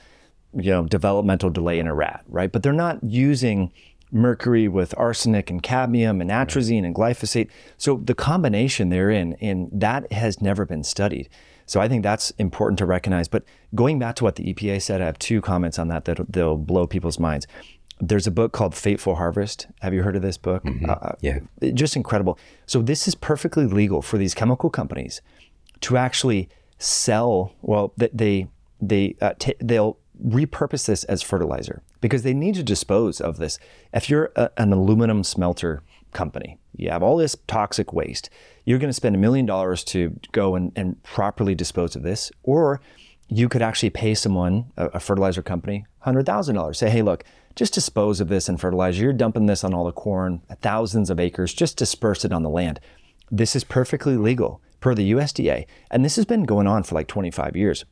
[0.53, 2.51] you know, developmental delay in a rat, right?
[2.51, 3.71] But they're not using
[4.11, 7.49] mercury with arsenic and cadmium and atrazine and glyphosate.
[7.77, 11.29] So the combination therein, and that has never been studied.
[11.65, 13.27] So I think that's important to recognize.
[13.27, 13.43] But
[13.75, 16.57] going back to what the EPA said, I have two comments on that that they'll
[16.57, 17.45] blow people's minds.
[17.99, 19.67] There's a book called Fateful Harvest.
[19.81, 20.63] Have you heard of this book?
[20.63, 20.89] Mm-hmm.
[20.89, 21.39] Uh, yeah.
[21.73, 22.39] Just incredible.
[22.65, 25.21] So this is perfectly legal for these chemical companies
[25.81, 27.53] to actually sell.
[27.61, 28.47] Well, they
[28.81, 33.59] they uh, t- they'll repurpose this as fertilizer because they need to dispose of this.
[33.93, 38.29] If you're a, an aluminum smelter company, you have all this toxic waste.
[38.65, 42.31] You're going to spend a million dollars to go and, and properly dispose of this,
[42.43, 42.81] or
[43.27, 46.79] you could actually pay someone, a, a fertilizer company, hundred thousand dollars.
[46.79, 47.23] Say, hey, look,
[47.55, 49.03] just dispose of this and fertilizer.
[49.03, 51.53] You're dumping this on all the corn, thousands of acres.
[51.53, 52.79] Just disperse it on the land.
[53.31, 55.65] This is perfectly legal per the USDA.
[55.91, 57.85] And this has been going on for like 25 years.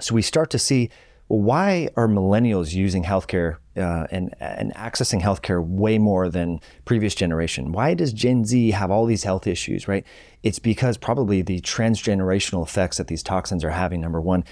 [0.00, 0.90] So we start to see
[1.32, 7.14] well, why are millennials using healthcare uh, and, and accessing healthcare way more than previous
[7.14, 7.72] generation?
[7.72, 10.04] Why does Gen Z have all these health issues, right?
[10.42, 14.44] It's because probably the transgenerational effects that these toxins are having, number one,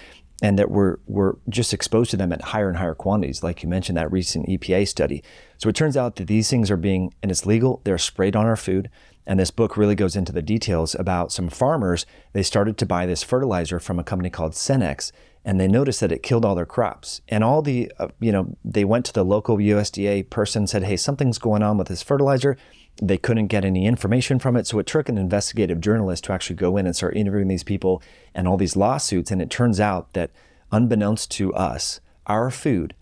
[0.43, 3.69] and that we're, we're just exposed to them at higher and higher quantities, like you
[3.69, 5.23] mentioned, that recent EPA study.
[5.59, 8.47] So it turns out that these things are being, and it's legal, they're sprayed on
[8.47, 8.89] our food.
[9.31, 12.05] And this book really goes into the details about some farmers.
[12.33, 15.13] They started to buy this fertilizer from a company called Cenex,
[15.45, 17.21] and they noticed that it killed all their crops.
[17.29, 20.97] And all the, uh, you know, they went to the local USDA person, said, hey,
[20.97, 22.57] something's going on with this fertilizer.
[23.01, 24.67] They couldn't get any information from it.
[24.67, 28.03] So it took an investigative journalist to actually go in and start interviewing these people
[28.35, 29.31] and all these lawsuits.
[29.31, 30.33] And it turns out that,
[30.73, 32.95] unbeknownst to us, our food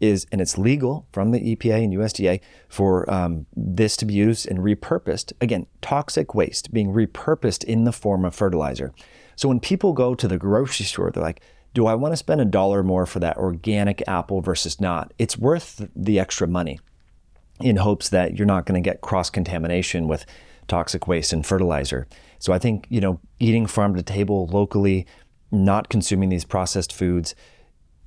[0.00, 4.48] is, and it's legal from the EPA and USDA for um, this to be used
[4.48, 5.32] and repurposed.
[5.40, 8.92] Again, toxic waste being repurposed in the form of fertilizer.
[9.36, 11.42] So when people go to the grocery store, they're like,
[11.74, 15.12] do I want to spend a dollar more for that organic apple versus not?
[15.18, 16.80] It's worth the extra money
[17.60, 20.24] in hopes that you're not going to get cross contamination with
[20.66, 22.06] toxic waste and fertilizer.
[22.38, 25.06] So I think, you know, eating farm to table locally,
[25.50, 27.34] not consuming these processed foods.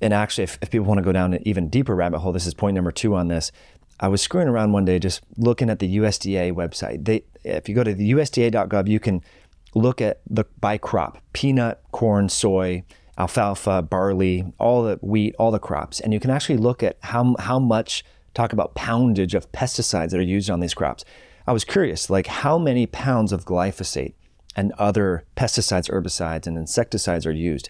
[0.02, 2.46] And actually, if, if people want to go down an even deeper rabbit hole, this
[2.46, 3.52] is point number two on this.
[4.00, 7.04] I was screwing around one day just looking at the USDA website.
[7.04, 9.22] They, if you go to the USDA.gov, you can
[9.74, 12.82] look at the by crop peanut, corn, soy,
[13.16, 16.00] alfalfa, barley, all the wheat, all the crops.
[16.00, 20.18] And you can actually look at how, how much, talk about poundage of pesticides that
[20.18, 21.04] are used on these crops.
[21.46, 24.14] I was curious, like how many pounds of glyphosate
[24.56, 27.68] and other pesticides, herbicides, and insecticides are used?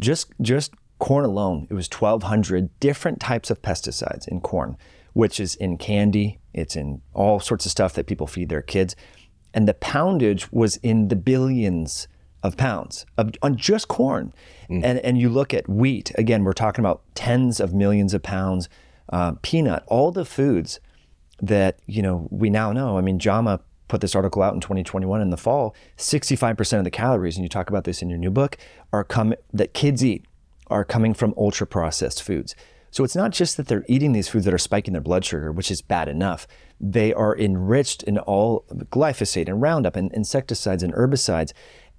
[0.00, 4.76] Just, just corn alone, it was 1,200 different types of pesticides in corn,
[5.14, 8.94] which is in candy, it's in all sorts of stuff that people feed their kids.
[9.52, 12.06] And the poundage was in the billions
[12.42, 14.32] of pounds of, on just corn.
[14.68, 14.84] Mm.
[14.84, 18.68] And, and you look at wheat, again, we're talking about tens of millions of pounds,
[19.08, 20.78] uh, peanut, all the foods
[21.40, 22.96] that, you know, we now know.
[22.96, 26.90] I mean, JAMA put this article out in 2021 in the fall, 65% of the
[26.90, 28.56] calories, and you talk about this in your new book,
[28.92, 30.24] are come that kids eat
[30.70, 32.54] are coming from ultra processed foods.
[32.90, 35.52] So it's not just that they're eating these foods that are spiking their blood sugar,
[35.52, 36.46] which is bad enough.
[36.80, 41.52] They are enriched in all glyphosate and Roundup and insecticides and herbicides.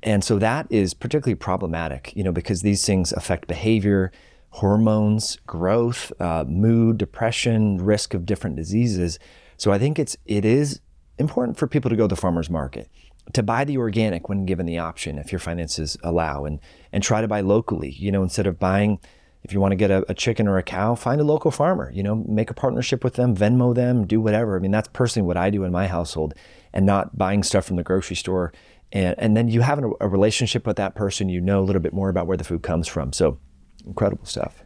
[0.03, 4.11] And so that is particularly problematic, you know, because these things affect behavior,
[4.49, 9.17] hormones, growth, uh, mood, depression, risk of different diseases.
[9.57, 10.81] So I think it's it is
[11.17, 12.89] important for people to go to the farmers market
[13.33, 16.59] to buy the organic when given the option, if your finances allow, and
[16.91, 17.91] and try to buy locally.
[17.91, 18.99] You know, instead of buying,
[19.43, 21.91] if you want to get a, a chicken or a cow, find a local farmer.
[21.93, 24.55] You know, make a partnership with them, Venmo them, do whatever.
[24.55, 26.33] I mean, that's personally what I do in my household,
[26.73, 28.51] and not buying stuff from the grocery store
[28.91, 31.29] and and then you have a, a relationship with that person.
[31.29, 33.13] You know a little bit more about where the food comes from.
[33.13, 33.39] So
[33.85, 34.63] incredible stuff.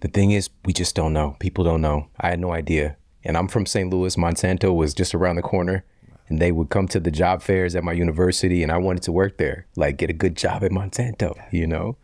[0.00, 1.36] The thing is, we just don't know.
[1.40, 2.08] People don't know.
[2.20, 2.96] I had no idea.
[3.24, 3.90] And I'm from St.
[3.90, 4.14] Louis.
[4.14, 5.84] Monsanto was just around the corner.
[6.28, 9.12] And they would come to the job fairs at my university, and I wanted to
[9.12, 11.96] work there, like get a good job at Monsanto, you know.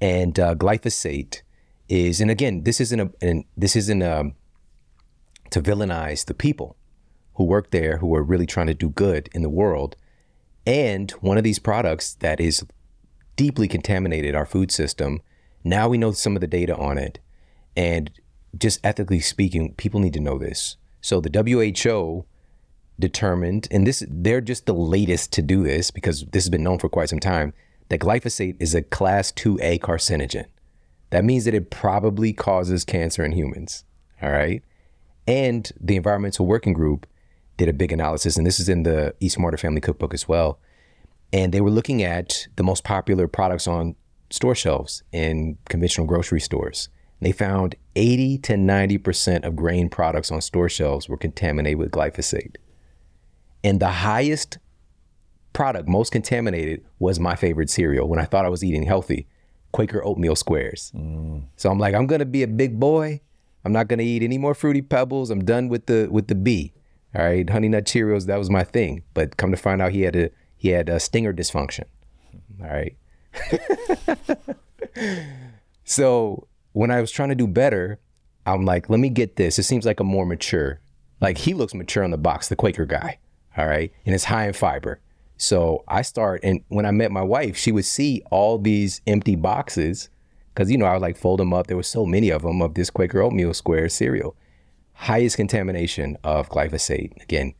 [0.00, 1.42] And uh, glyphosate
[1.88, 4.34] is, and again, this isn't a, and this isn't a, um,
[5.50, 6.76] to villainize the people
[7.34, 9.96] who work there, who are really trying to do good in the world.
[10.66, 12.64] And one of these products that is
[13.36, 15.20] deeply contaminated our food system,
[15.62, 17.18] now we know some of the data on it.
[17.76, 18.10] And
[18.56, 20.76] just ethically speaking, people need to know this.
[21.00, 22.24] So the WHO
[22.98, 26.78] determined, and this they're just the latest to do this because this has been known
[26.78, 27.52] for quite some time,
[27.88, 30.46] that glyphosate is a class 2A carcinogen.
[31.10, 33.84] That means that it probably causes cancer in humans.
[34.22, 34.62] All right.
[35.26, 37.06] And the Environmental Working Group
[37.56, 40.58] did a big analysis, and this is in the Eat Smarter Family Cookbook as well.
[41.32, 43.96] And they were looking at the most popular products on
[44.30, 46.88] store shelves in conventional grocery stores.
[47.20, 52.56] They found 80 to 90% of grain products on store shelves were contaminated with glyphosate.
[53.64, 54.58] And the highest
[55.54, 59.26] product, most contaminated, was my favorite cereal when I thought I was eating healthy
[59.72, 60.92] Quaker oatmeal squares.
[60.94, 61.46] Mm.
[61.56, 63.20] So I'm like, I'm gonna be a big boy.
[63.64, 65.30] I'm not gonna eat any more fruity pebbles.
[65.30, 66.72] I'm done with the with the B.
[67.16, 69.02] All right, Honey Nut Cheerios, that was my thing.
[69.14, 71.84] But come to find out, he had a he had a stinger dysfunction.
[72.60, 72.96] All right.
[75.84, 77.98] so when I was trying to do better,
[78.46, 79.58] I'm like, let me get this.
[79.58, 80.80] It seems like a more mature.
[81.20, 83.18] Like he looks mature on the box, the Quaker guy.
[83.56, 85.00] All right, and it's high in fiber.
[85.36, 89.36] So I start, and when I met my wife, she would see all these empty
[89.36, 90.08] boxes
[90.54, 91.66] because you know I would like fold them up.
[91.66, 94.36] There were so many of them of this Quaker oatmeal square cereal
[94.94, 97.22] highest contamination of glyphosate.
[97.22, 97.54] Again,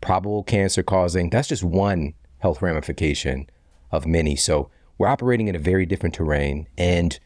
[0.00, 3.48] probable cancer causing, that's just one health ramification
[3.90, 4.36] of many.
[4.36, 6.68] So we're operating in a very different terrain.
[6.78, 7.18] And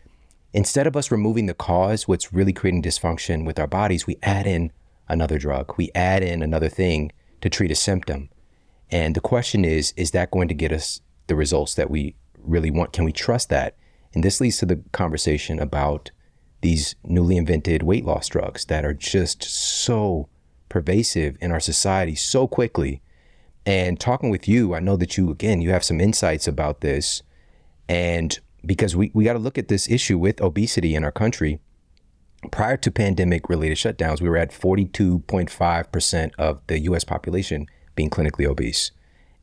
[0.52, 4.46] instead of us removing the cause, what's really creating dysfunction with our bodies, we add
[4.46, 4.72] in
[5.08, 5.74] another drug.
[5.76, 8.28] We add in another thing to treat a symptom.
[8.90, 12.70] And the question is, is that going to get us the results that we really
[12.70, 12.92] want?
[12.92, 13.76] Can we trust that?
[14.14, 16.10] And this leads to the conversation about
[16.60, 20.28] these newly invented weight loss drugs that are just so
[20.68, 23.02] pervasive in our society so quickly.
[23.64, 27.22] And talking with you, I know that you, again, you have some insights about this.
[27.88, 31.60] And because we, we got to look at this issue with obesity in our country.
[32.52, 37.66] Prior to pandemic related shutdowns, we were at 42.5% of the US population
[37.96, 38.92] being clinically obese,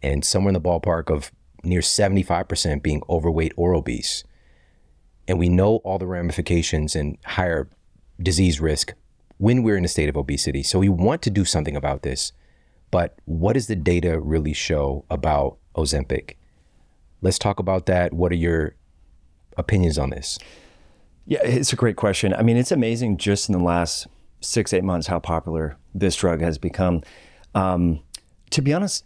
[0.02, 1.32] and somewhere in the ballpark of
[1.64, 4.24] near 75% being overweight or obese
[5.28, 7.68] and we know all the ramifications and higher
[8.22, 8.94] disease risk
[9.38, 10.64] when we're in a state of obesity.
[10.64, 12.32] So we want to do something about this.
[12.92, 16.36] But what does the data really show about Ozempic?
[17.22, 18.14] Let's talk about that.
[18.14, 18.76] What are your
[19.58, 20.38] opinions on this?
[21.26, 22.34] Yeah, it's a great question.
[22.34, 24.08] I mean, it's amazing just in the last
[24.42, 27.02] six, eight months how popular this drug has become.
[27.56, 28.02] Um,
[28.52, 29.06] to be honest,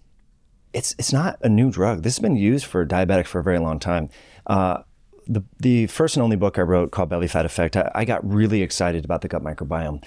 [0.74, 2.04] it's it's not a new drug.
[2.04, 4.10] This has been used for diabetics for a very long time.
[4.48, 4.84] Uh,
[5.28, 8.28] the the first and only book I wrote called Belly Fat Effect, I, I got
[8.28, 10.04] really excited about the gut microbiome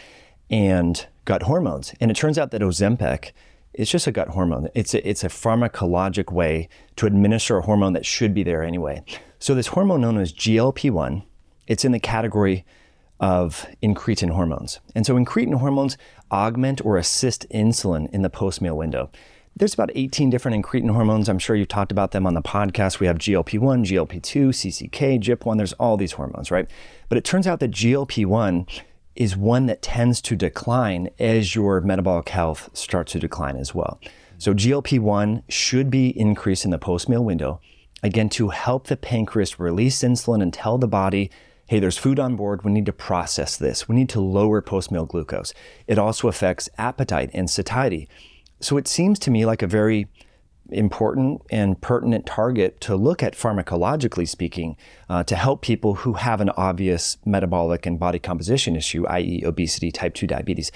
[0.50, 3.32] and gut hormones, and it turns out that Ozempic
[3.74, 4.68] it's just a gut hormone.
[4.74, 9.02] It's a, it's a pharmacologic way to administer a hormone that should be there anyway.
[9.38, 11.24] So this hormone known as GLP-1,
[11.72, 12.66] it's in the category
[13.18, 14.78] of incretin hormones.
[14.94, 15.96] And so incretin hormones
[16.30, 19.10] augment or assist insulin in the post-meal window.
[19.56, 21.30] There's about 18 different incretin hormones.
[21.30, 23.00] I'm sure you've talked about them on the podcast.
[23.00, 25.56] We have GLP-1, GLP-2, CCK, GIP-1.
[25.56, 26.68] There's all these hormones, right?
[27.08, 28.68] But it turns out that GLP-1
[29.16, 33.98] is one that tends to decline as your metabolic health starts to decline as well.
[34.36, 37.60] So GLP 1 should be increased in the post meal window,
[38.02, 41.30] again, to help the pancreas release insulin and tell the body,
[41.72, 42.62] hey, there's food on board.
[42.66, 43.88] We need to process this.
[43.88, 45.54] We need to lower post meal glucose.
[45.86, 48.10] It also affects appetite and satiety.
[48.60, 50.06] So it seems to me like a very
[50.68, 54.76] important and pertinent target to look at pharmacologically speaking
[55.08, 59.90] uh, to help people who have an obvious metabolic and body composition issue, i.e., obesity,
[59.90, 60.70] type 2 diabetes.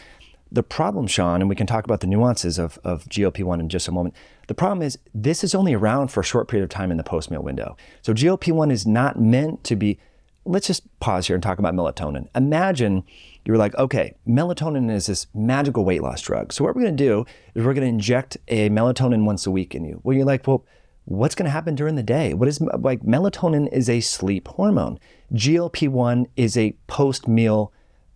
[0.50, 3.68] The problem, Shawn, and we can talk about the nuances of, of GLP 1 in
[3.68, 4.14] just a moment.
[4.46, 7.04] The problem is this is only around for a short period of time in the
[7.04, 7.76] post meal window.
[8.00, 9.98] So GLP 1 is not meant to be
[10.46, 12.28] let's just pause here and talk about melatonin.
[12.34, 13.04] Imagine
[13.44, 16.52] you're like, okay, melatonin is this magical weight loss drug.
[16.52, 19.50] So what we're going to do is we're going to inject a melatonin once a
[19.50, 20.00] week in you.
[20.02, 20.64] Well, you're like, well,
[21.04, 22.34] what's going to happen during the day?
[22.34, 24.98] What is like melatonin is a sleep hormone.
[25.32, 27.72] GLP-1 is a post-meal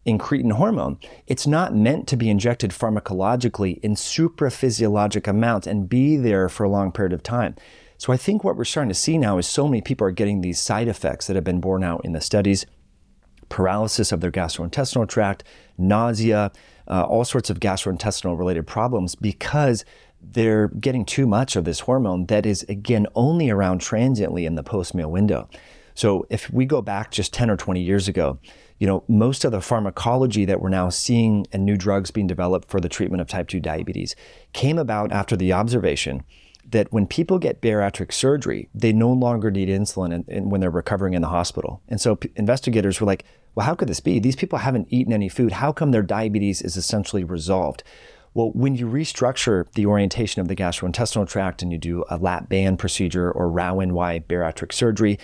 [0.07, 0.99] incretin hormone.
[1.27, 6.71] It's not meant to be injected pharmacologically in supraphysiologic amounts and be there for a
[6.71, 7.55] long period of time.
[8.01, 10.41] So I think what we're starting to see now is so many people are getting
[10.41, 12.65] these side effects that have been borne out in the studies
[13.51, 15.45] paralysis of their gastrointestinal tract,
[15.77, 16.51] nausea,
[16.89, 19.85] uh, all sorts of gastrointestinal related problems because
[20.19, 24.63] they're getting too much of this hormone that is, again, only around transiently in the
[24.63, 25.47] post meal window.
[25.95, 28.39] So if we go back just 10 or 20 years ago,
[28.79, 32.71] you know, most of the pharmacology that we're now seeing and new drugs being developed
[32.71, 34.17] for the treatment of type 2 diabetes
[34.55, 36.25] came about after the observation
[36.69, 40.71] that when people get bariatric surgery, they no longer need insulin in, in, when they're
[40.71, 41.83] recovering in the hospital.
[41.89, 44.19] And so p- investigators were like, well, how could this be?
[44.19, 45.53] These people haven't eaten any food.
[45.53, 47.83] How come their diabetes is essentially resolved?
[48.33, 52.49] Well, when you restructure the orientation of the gastrointestinal tract and you do a lap
[52.49, 55.19] band procedure or Roux-en-Y bariatric surgery,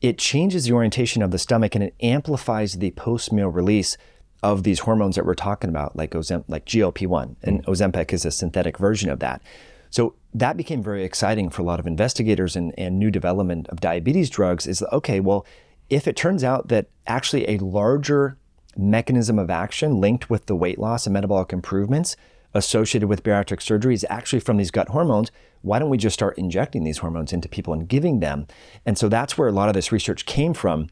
[0.00, 3.96] it changes the orientation of the stomach and it amplifies the post-meal release
[4.42, 7.66] of these hormones that we're talking about, like Ozemp- like GLP-1, and mm.
[7.66, 9.42] Ozempic is a synthetic version of that.
[9.90, 13.80] So that became very exciting for a lot of investigators and, and new development of
[13.80, 15.44] diabetes drugs is okay, well,
[15.88, 18.38] if it turns out that actually a larger
[18.76, 22.16] mechanism of action linked with the weight loss and metabolic improvements
[22.54, 25.30] associated with bariatric surgery is actually from these gut hormones,
[25.62, 28.46] why don't we just start injecting these hormones into people and giving them?
[28.86, 30.88] And so that's where a lot of this research came from.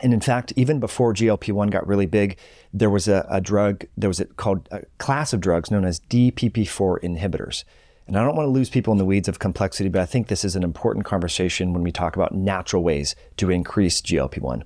[0.00, 2.38] And in fact, even before GLP 1 got really big,
[2.72, 6.00] there was a, a drug, there was a, called a class of drugs known as
[6.00, 7.64] DPP4 inhibitors.
[8.10, 10.26] And I don't want to lose people in the weeds of complexity, but I think
[10.26, 14.64] this is an important conversation when we talk about natural ways to increase GLP 1.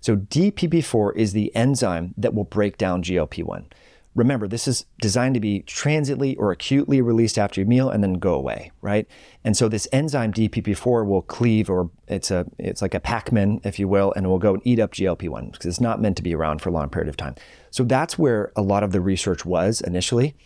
[0.00, 3.66] So, DPP4 is the enzyme that will break down GLP 1.
[4.14, 8.14] Remember, this is designed to be transiently or acutely released after your meal and then
[8.14, 9.08] go away, right?
[9.42, 13.80] And so this enzyme DPP4 will cleave, or it's a it's like a Pac-Man, if
[13.80, 16.36] you will, and will go and eat up GLP-1 because it's not meant to be
[16.36, 17.34] around for a long period of time.
[17.72, 20.36] So that's where a lot of the research was initially.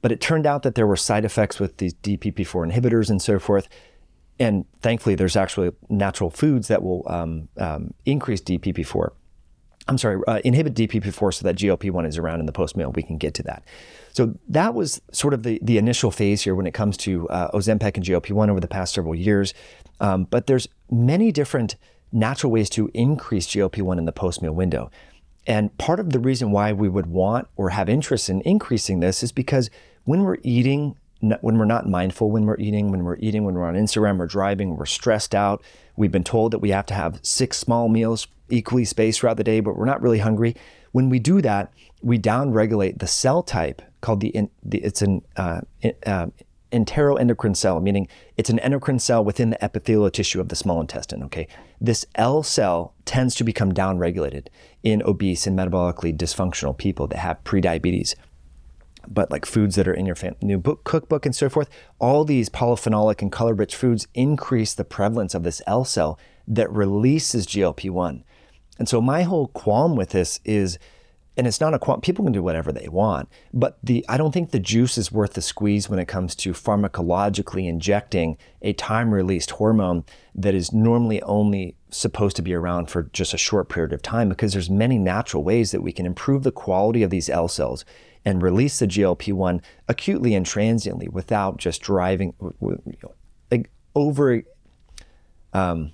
[0.00, 3.38] But it turned out that there were side effects with these DPP4 inhibitors and so
[3.38, 3.68] forth.
[4.38, 9.10] And thankfully, there's actually natural foods that will um, um, increase DPP4.
[9.88, 12.92] I'm sorry, uh, inhibit DPP4 so that GLP-1 is around in the post-meal.
[12.92, 13.64] We can get to that.
[14.12, 17.50] So that was sort of the, the initial phase here when it comes to uh,
[17.52, 19.54] Ozempic and GLP-1 over the past several years.
[20.00, 21.76] Um, but there's many different
[22.12, 24.90] natural ways to increase GLP-1 in the post-meal window.
[25.46, 29.22] And part of the reason why we would want or have interest in increasing this
[29.22, 29.70] is because
[30.08, 33.66] when we're eating, when we're not mindful when we're eating, when we're eating, when we're
[33.66, 35.62] on Instagram, we're driving, we're stressed out.
[35.96, 39.44] We've been told that we have to have six small meals equally spaced throughout the
[39.44, 40.56] day, but we're not really hungry.
[40.92, 45.60] When we do that, we downregulate the cell type called the, the it's an uh,
[46.06, 46.28] uh,
[46.72, 51.22] enteroendocrine cell, meaning it's an endocrine cell within the epithelial tissue of the small intestine.
[51.24, 51.48] Okay,
[51.82, 54.46] this L cell tends to become downregulated
[54.82, 58.14] in obese and metabolically dysfunctional people that have prediabetes.
[59.10, 62.24] But like foods that are in your fam- new book cookbook and so forth, all
[62.24, 68.22] these polyphenolic and color-rich foods increase the prevalence of this L cell that releases GLP-1.
[68.78, 70.78] And so my whole qualm with this is
[71.38, 72.02] and it's not a quant.
[72.02, 75.34] People can do whatever they want, but the I don't think the juice is worth
[75.34, 80.04] the squeeze when it comes to pharmacologically injecting a time-released hormone
[80.34, 84.28] that is normally only supposed to be around for just a short period of time
[84.28, 87.84] because there's many natural ways that we can improve the quality of these L cells
[88.24, 92.34] and release the GLP-1 acutely and transiently without just driving
[93.50, 94.42] like over
[95.52, 95.92] um,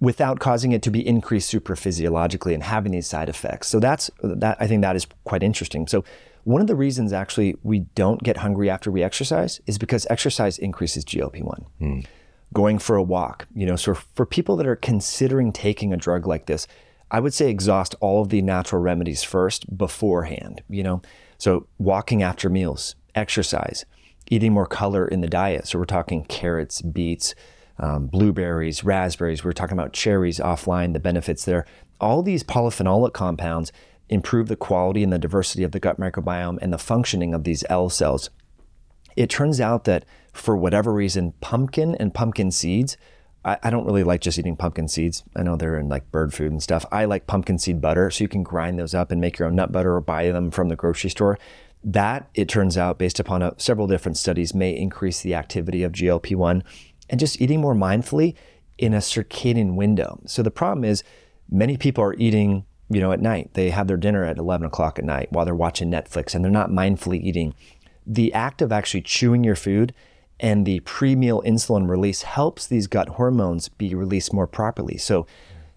[0.00, 3.68] without causing it to be increased supraphysiologically and having these side effects.
[3.68, 5.86] So that's that I think that is quite interesting.
[5.86, 6.04] So
[6.44, 10.58] one of the reasons actually we don't get hungry after we exercise is because exercise
[10.58, 11.64] increases GLP-1.
[11.80, 12.06] Mm.
[12.52, 16.26] Going for a walk, you know, so for people that are considering taking a drug
[16.26, 16.66] like this,
[17.10, 21.00] I would say exhaust all of the natural remedies first beforehand, you know.
[21.42, 23.84] So walking after meals, exercise,
[24.30, 25.66] eating more color in the diet.
[25.66, 27.34] So we're talking carrots, beets,
[27.80, 29.42] um, blueberries, raspberries.
[29.42, 31.66] We are talking about cherries offline, the benefits there.
[32.00, 33.72] All these polyphenolic compounds
[34.08, 37.64] improve the quality and the diversity of the gut microbiome and the functioning of these
[37.68, 38.30] L cells.
[39.16, 42.96] It turns out that for whatever reason, pumpkin and pumpkin seeds,
[43.44, 45.24] I, I don't really like just eating pumpkin seeds.
[45.34, 46.84] I know they're in like bird food and stuff.
[46.92, 49.56] I like pumpkin seed butter, so you can grind those up and make your own
[49.56, 51.38] nut butter or buy them from the grocery store.
[51.84, 55.92] That, it turns out, based upon a, several different studies, may increase the activity of
[55.92, 56.62] GLP 1
[57.10, 58.34] and just eating more mindfully
[58.78, 60.20] in a circadian window.
[60.26, 61.02] So the problem is
[61.50, 63.54] many people are eating, you know, at night.
[63.54, 66.52] They have their dinner at 11 o'clock at night while they're watching Netflix and they're
[66.52, 67.54] not mindfully eating.
[68.06, 69.92] The act of actually chewing your food
[70.42, 74.98] and the pre-meal insulin release helps these gut hormones be released more properly.
[74.98, 75.24] So,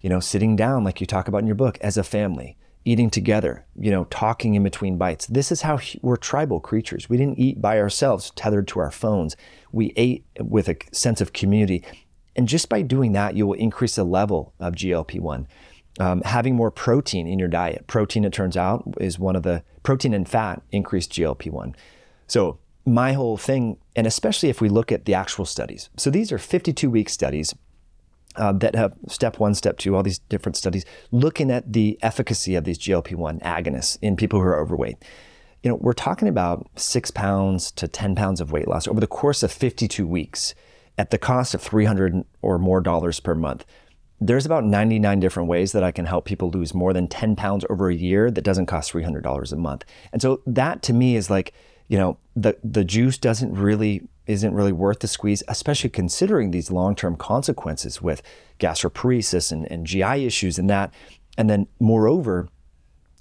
[0.00, 3.08] you know, sitting down like you talk about in your book as a family, eating
[3.08, 5.26] together, you know, talking in between bites.
[5.26, 7.08] This is how we're tribal creatures.
[7.08, 9.36] We didn't eat by ourselves, tethered to our phones.
[9.70, 11.84] We ate with a sense of community.
[12.34, 15.46] And just by doing that, you will increase the level of GLP 1.
[15.98, 17.86] Um, having more protein in your diet.
[17.86, 21.74] Protein, it turns out, is one of the protein and fat increase GLP 1.
[22.26, 25.90] So, my whole thing, and especially if we look at the actual studies.
[25.96, 27.54] So, these are 52 week studies
[28.36, 32.54] uh, that have step one, step two, all these different studies looking at the efficacy
[32.54, 34.96] of these GLP 1 agonists in people who are overweight.
[35.62, 39.06] You know, we're talking about six pounds to 10 pounds of weight loss over the
[39.06, 40.54] course of 52 weeks
[40.98, 43.64] at the cost of 300 or more dollars per month.
[44.20, 47.66] There's about 99 different ways that I can help people lose more than 10 pounds
[47.68, 49.84] over a year that doesn't cost $300 a month.
[50.12, 51.52] And so that to me is like,
[51.88, 56.70] you know, the, the juice doesn't really isn't really worth the squeeze, especially considering these
[56.70, 58.22] long-term consequences with
[58.58, 60.92] gastroparesis and, and GI issues and that.
[61.38, 62.48] And then moreover,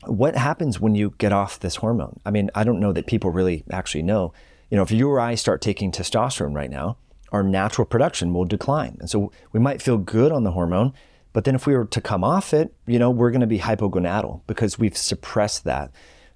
[0.05, 2.19] what happens when you get off this hormone?
[2.25, 4.33] I mean, I don't know that people really actually know.
[4.69, 6.97] You know, if you or I start taking testosterone right now,
[7.31, 8.97] our natural production will decline.
[8.99, 10.93] And so we might feel good on the hormone,
[11.33, 13.59] but then if we were to come off it, you know, we're going to be
[13.59, 15.91] hypogonadal because we've suppressed that.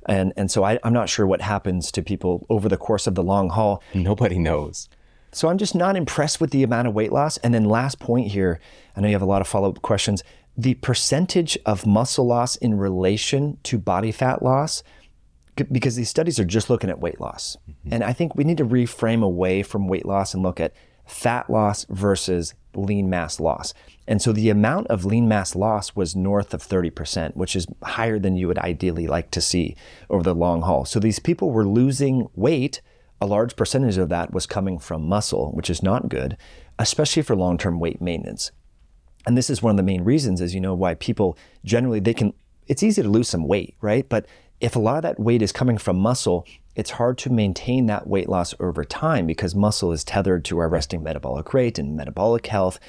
[0.09, 3.15] And, and so I, I'm not sure what happens to people over the course of
[3.15, 3.81] the long haul.
[3.93, 4.89] Nobody knows.
[5.31, 7.37] So I'm just not impressed with the amount of weight loss.
[7.37, 8.59] And then last point here,
[8.95, 10.23] I know you have a lot of follow-up questions.
[10.57, 14.83] The percentage of muscle loss in relation to body fat loss,
[15.71, 17.57] because these studies are just looking at weight loss.
[17.69, 17.93] Mm-hmm.
[17.93, 20.73] And I think we need to reframe away from weight loss and look at
[21.05, 23.73] fat loss versus lean mass loss.
[24.07, 28.19] And so the amount of lean mass loss was north of 30%, which is higher
[28.19, 29.75] than you would ideally like to see
[30.09, 30.85] over the long haul.
[30.85, 32.81] So these people were losing weight.
[33.21, 36.37] A large percentage of that was coming from muscle, which is not good,
[36.77, 38.51] especially for long term weight maintenance.
[39.25, 42.13] And this is one of the main reasons, as you know, why people generally they
[42.13, 42.33] can
[42.67, 44.07] it's easy to lose some weight, right?
[44.07, 44.27] But
[44.61, 46.45] if a lot of that weight is coming from muscle,
[46.75, 50.69] it's hard to maintain that weight loss over time because muscle is tethered to our
[50.69, 52.79] resting metabolic rate and metabolic health.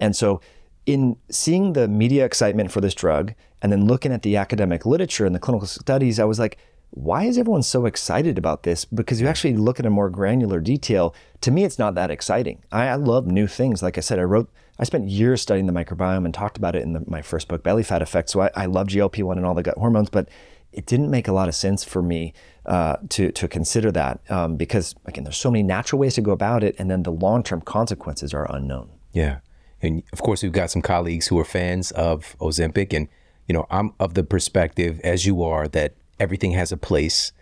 [0.00, 0.40] And so,
[0.86, 5.26] in seeing the media excitement for this drug and then looking at the academic literature
[5.26, 6.56] and the clinical studies, I was like,
[6.90, 8.86] why is everyone so excited about this?
[8.86, 11.14] Because you actually look at a more granular detail.
[11.42, 12.62] To me, it's not that exciting.
[12.72, 13.82] I, I love new things.
[13.82, 16.82] Like I said, I wrote, I spent years studying the microbiome and talked about it
[16.82, 18.30] in the, my first book, Belly Fat Effect.
[18.30, 20.28] So I, I love GLP 1 and all the gut hormones, but
[20.72, 22.32] it didn't make a lot of sense for me
[22.68, 26.32] uh, to to consider that um, because again, there's so many natural ways to go
[26.32, 28.90] about it, and then the long term consequences are unknown.
[29.12, 29.38] Yeah,
[29.80, 33.08] and of course, we've got some colleagues who are fans of Ozempic, and
[33.46, 37.32] you know, I'm of the perspective as you are that everything has a place.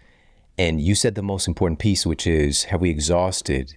[0.59, 3.77] And you said the most important piece, which is have we exhausted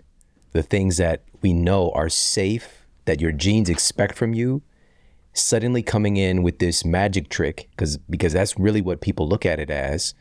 [0.53, 4.61] the things that we know are safe, that your genes expect from you,
[5.33, 9.59] suddenly coming in with this magic trick because because that's really what people look at
[9.59, 10.13] it as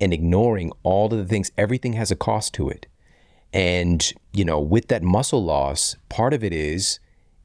[0.00, 2.86] and ignoring all of the things everything has a cost to it
[3.52, 7.00] and you know with that muscle loss part of it is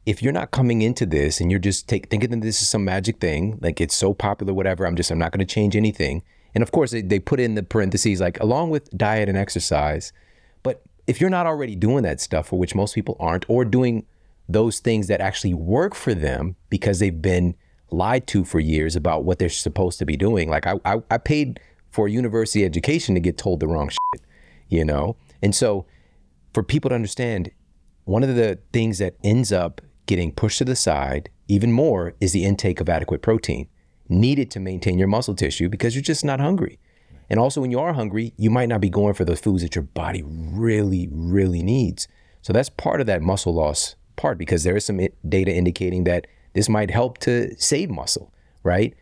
[0.06, 2.84] if you're not coming into this and you're just take, thinking that this is some
[2.84, 6.22] magic thing like it's so popular whatever i'm just i'm not going to change anything
[6.54, 10.14] And of course, they, they put in the parentheses like along with diet and exercise.
[10.62, 14.06] But if you're not already doing that stuff, for which most people aren't, or doing
[14.48, 17.56] those things that actually work for them because they've been
[17.92, 20.50] lied to for years about what they're supposed to be doing.
[20.50, 21.60] Like I, I, I paid
[21.94, 24.26] for university education to get told the wrong shit,
[24.68, 25.16] you know?
[25.42, 25.86] And so
[26.54, 27.52] for people to understand,
[28.06, 32.32] one of the things that ends up getting pushed to the side even more is
[32.34, 33.68] the intake of adequate protein
[34.10, 36.80] needed to maintain your muscle tissue because you're just not hungry.
[37.30, 39.76] And also, when you are hungry, you might not be going for the foods that
[39.76, 42.08] your body really, really needs.
[42.42, 46.28] So that's part of that muscle loss part because there is some data indicating that
[46.54, 48.34] this might help to save muscle,
[48.64, 48.94] right?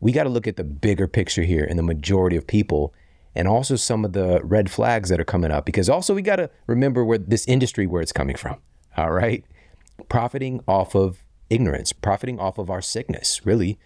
[0.00, 2.94] We got to look at the bigger picture here and the majority of people
[3.34, 6.36] and also some of the red flags that are coming up because also we got
[6.36, 8.56] to remember where this industry where it's coming from.
[8.96, 9.44] All right?
[10.08, 13.78] Profiting off of ignorance, profiting off of our sickness, really.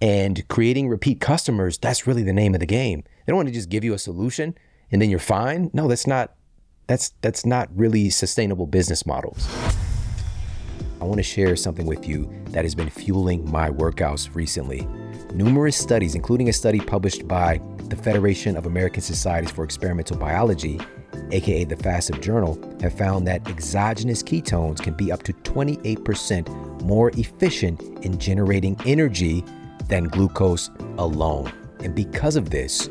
[0.00, 3.02] And creating repeat customers, that's really the name of the game.
[3.02, 4.56] They don't want to just give you a solution
[4.90, 5.70] and then you're fine.
[5.72, 6.34] No, that's not
[6.86, 9.46] that's that's not really sustainable business models.
[11.00, 14.88] I want to share something with you that has been fueling my workouts recently.
[15.34, 20.80] Numerous studies, including a study published by the Federation of American Societies for Experimental Biology,
[21.32, 27.10] aka the FASEB Journal, have found that exogenous ketones can be up to 28% more
[27.10, 29.44] efficient in generating energy
[29.88, 31.52] than glucose alone.
[31.80, 32.88] And because of this,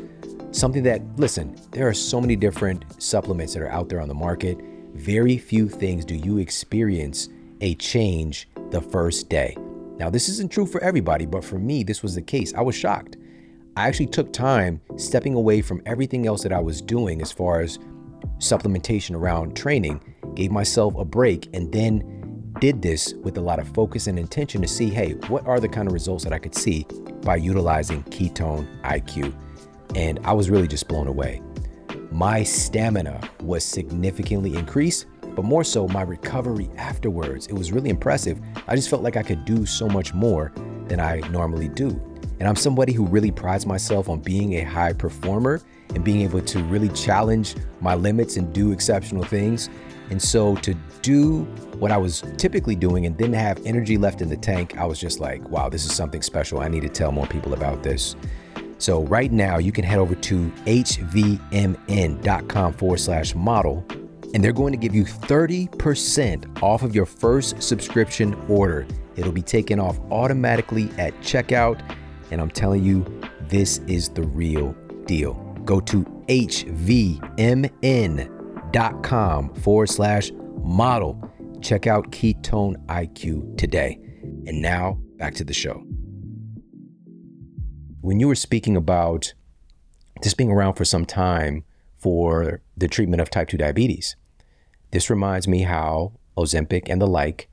[0.52, 4.14] something that, listen, there are so many different supplements that are out there on the
[4.14, 4.58] market.
[4.94, 7.28] Very few things do you experience
[7.60, 9.56] a change the first day.
[9.98, 12.54] Now, this isn't true for everybody, but for me, this was the case.
[12.54, 13.16] I was shocked.
[13.76, 17.60] I actually took time stepping away from everything else that I was doing as far
[17.60, 17.78] as
[18.38, 20.00] supplementation around training,
[20.34, 24.60] gave myself a break, and then did this with a lot of focus and intention
[24.62, 26.86] to see hey, what are the kind of results that I could see
[27.22, 29.34] by utilizing Ketone IQ?
[29.94, 31.40] And I was really just blown away.
[32.10, 37.46] My stamina was significantly increased but more so my recovery afterwards.
[37.46, 38.40] It was really impressive.
[38.66, 40.52] I just felt like I could do so much more
[40.88, 41.88] than I normally do.
[42.40, 45.60] And I'm somebody who really prides myself on being a high performer
[45.94, 49.68] and being able to really challenge my limits and do exceptional things.
[50.10, 51.42] And so to do
[51.78, 54.98] what I was typically doing and then have energy left in the tank, I was
[54.98, 56.60] just like, wow, this is something special.
[56.60, 58.16] I need to tell more people about this.
[58.78, 60.92] So right now you can head over to hvmn.com
[62.74, 63.84] forward slash model
[64.34, 68.86] and they're going to give you 30% off of your first subscription order.
[69.16, 71.80] It'll be taken off automatically at checkout.
[72.30, 73.04] And I'm telling you,
[73.48, 74.76] this is the real
[75.06, 75.34] deal.
[75.64, 76.74] Go to hvmn.com
[79.54, 80.30] forward slash
[80.62, 81.32] model.
[81.62, 83.98] Check out Ketone IQ today.
[84.46, 85.82] And now back to the show.
[88.00, 89.34] When you were speaking about
[90.22, 91.64] this being around for some time,
[92.08, 94.16] for the treatment of type 2 diabetes.
[94.92, 97.50] This reminds me how Ozempic and the like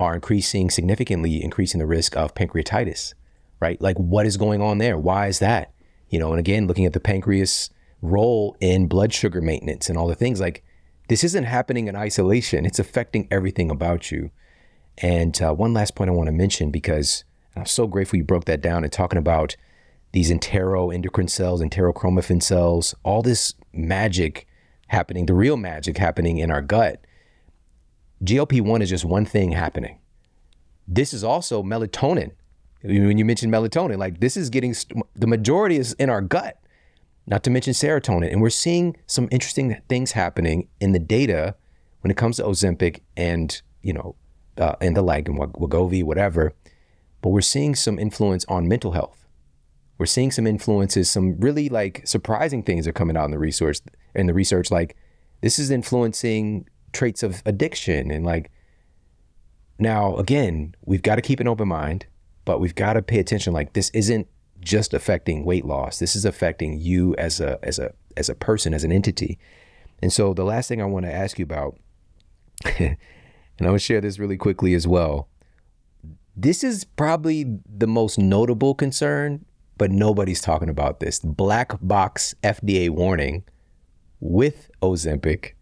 [0.00, 3.14] are increasing significantly increasing the risk of pancreatitis,
[3.60, 3.80] right?
[3.80, 4.98] Like what is going on there?
[4.98, 5.72] Why is that?
[6.08, 10.08] You know, and again, looking at the pancreas role in blood sugar maintenance and all
[10.08, 10.64] the things like
[11.08, 12.66] this isn't happening in isolation.
[12.66, 14.32] It's affecting everything about you.
[14.98, 17.22] And uh, one last point I want to mention because
[17.54, 19.54] I'm so grateful you broke that down and talking about
[20.12, 24.46] these enteroendocrine cells, enterochromaffin cells, all this magic
[24.88, 27.04] happening, the real magic happening in our gut.
[28.22, 29.98] GLP 1 is just one thing happening.
[30.86, 32.32] This is also melatonin.
[32.82, 34.74] When you mention melatonin, like this is getting
[35.16, 36.58] the majority is in our gut,
[37.26, 38.30] not to mention serotonin.
[38.30, 41.54] And we're seeing some interesting things happening in the data
[42.00, 44.16] when it comes to Ozempic and, you know,
[44.58, 46.52] uh, and the like, and Wegovy, whatever.
[47.22, 49.21] But we're seeing some influence on mental health
[50.02, 53.78] we're seeing some influences, some really like surprising things are coming out in the research
[54.16, 54.68] in the research.
[54.68, 54.96] Like
[55.42, 58.50] this is influencing traits of addiction and like
[59.78, 62.06] now again, we've got to keep an open mind,
[62.44, 63.52] but we've got to pay attention.
[63.52, 64.26] Like this isn't
[64.58, 66.00] just affecting weight loss.
[66.00, 69.38] This is affecting you as a as a as a person, as an entity.
[70.02, 71.78] And so the last thing I want to ask you about,
[72.76, 72.96] and
[73.60, 75.28] I will share this really quickly as well.
[76.34, 79.44] This is probably the most notable concern
[79.78, 83.44] but nobody's talking about this black box FDA warning
[84.20, 85.52] with Ozempic.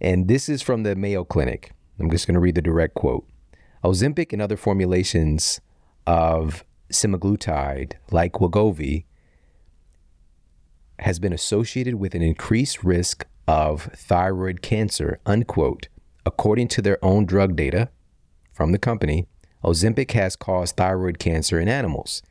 [0.00, 1.72] And this is from the Mayo Clinic.
[1.98, 3.26] I'm just going to read the direct quote.
[3.84, 5.60] Ozempic and other formulations
[6.06, 9.04] of semaglutide, like Wegovy,
[10.98, 15.88] has been associated with an increased risk of thyroid cancer, unquote.
[16.26, 17.88] According to their own drug data
[18.52, 19.26] from the company,
[19.64, 22.22] Ozempic has caused thyroid cancer in animals.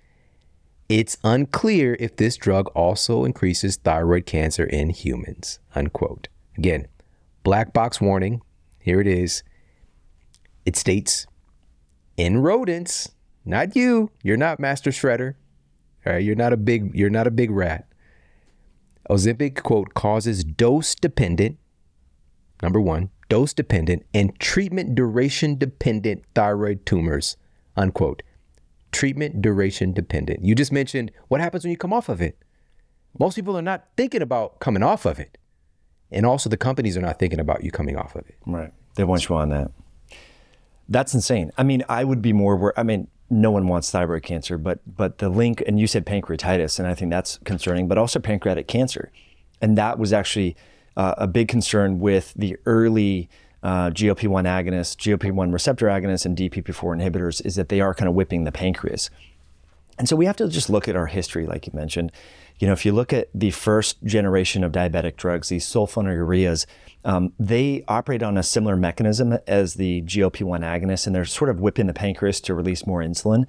[0.90, 5.60] It's unclear if this drug also increases thyroid cancer in humans.
[5.76, 6.30] Unquote.
[6.58, 6.88] Again,
[7.44, 8.42] black box warning.
[8.80, 9.44] Here it is.
[10.66, 11.28] It states
[12.18, 13.12] in rodents,
[13.46, 14.10] not you.
[14.24, 15.36] You're not Master Shredder.
[16.08, 17.88] All right, you're not a big you're not a big rat.
[19.12, 21.60] Ozempic quote causes dose dependent
[22.64, 27.38] number 1, dose dependent and treatment duration dependent thyroid tumors
[27.78, 28.24] unquote.
[28.92, 30.44] Treatment duration dependent.
[30.44, 32.38] You just mentioned what happens when you come off of it.
[33.18, 35.38] Most people are not thinking about coming off of it.
[36.12, 38.38] And also the companies are not thinking about you coming off of it.
[38.46, 38.72] Right.
[38.96, 39.72] They want you on that.
[40.88, 41.52] That's insane.
[41.58, 42.74] I mean, I would be more.
[42.78, 46.80] I mean, no one wants thyroid cancer, but but the link, and you said pancreatitis,
[46.80, 49.12] and I think that's concerning, but also pancreatic cancer,
[49.62, 50.56] and that was actually
[50.98, 53.30] uh, a big concern with the early
[53.64, 58.16] uh, GLP-1 agonists, GLP-1 receptor agonists, and DPP-4 inhibitors, is that they are kind of
[58.16, 59.10] whipping the pancreas.
[59.98, 62.12] And so we have to just look at our history, like you mentioned.
[62.60, 66.66] You know, if you look at the first generation of diabetic drugs, these sulfonylureas,
[67.04, 71.60] um, they operate on a similar mechanism as the GLP-1 agonists, and they're sort of
[71.60, 73.46] whipping the pancreas to release more insulin.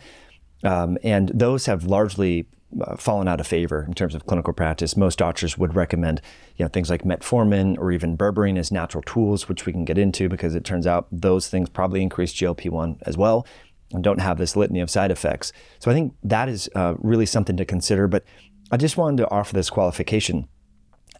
[0.64, 2.46] Um, and those have largely
[2.80, 4.96] uh, fallen out of favor in terms of clinical practice.
[4.96, 6.20] Most doctors would recommend,
[6.56, 9.98] you know, things like metformin or even berberine as natural tools, which we can get
[9.98, 13.46] into because it turns out those things probably increase GLP-1 as well
[13.92, 15.52] and don't have this litany of side effects.
[15.80, 18.06] So I think that is uh, really something to consider.
[18.06, 18.24] But
[18.70, 20.46] I just wanted to offer this qualification.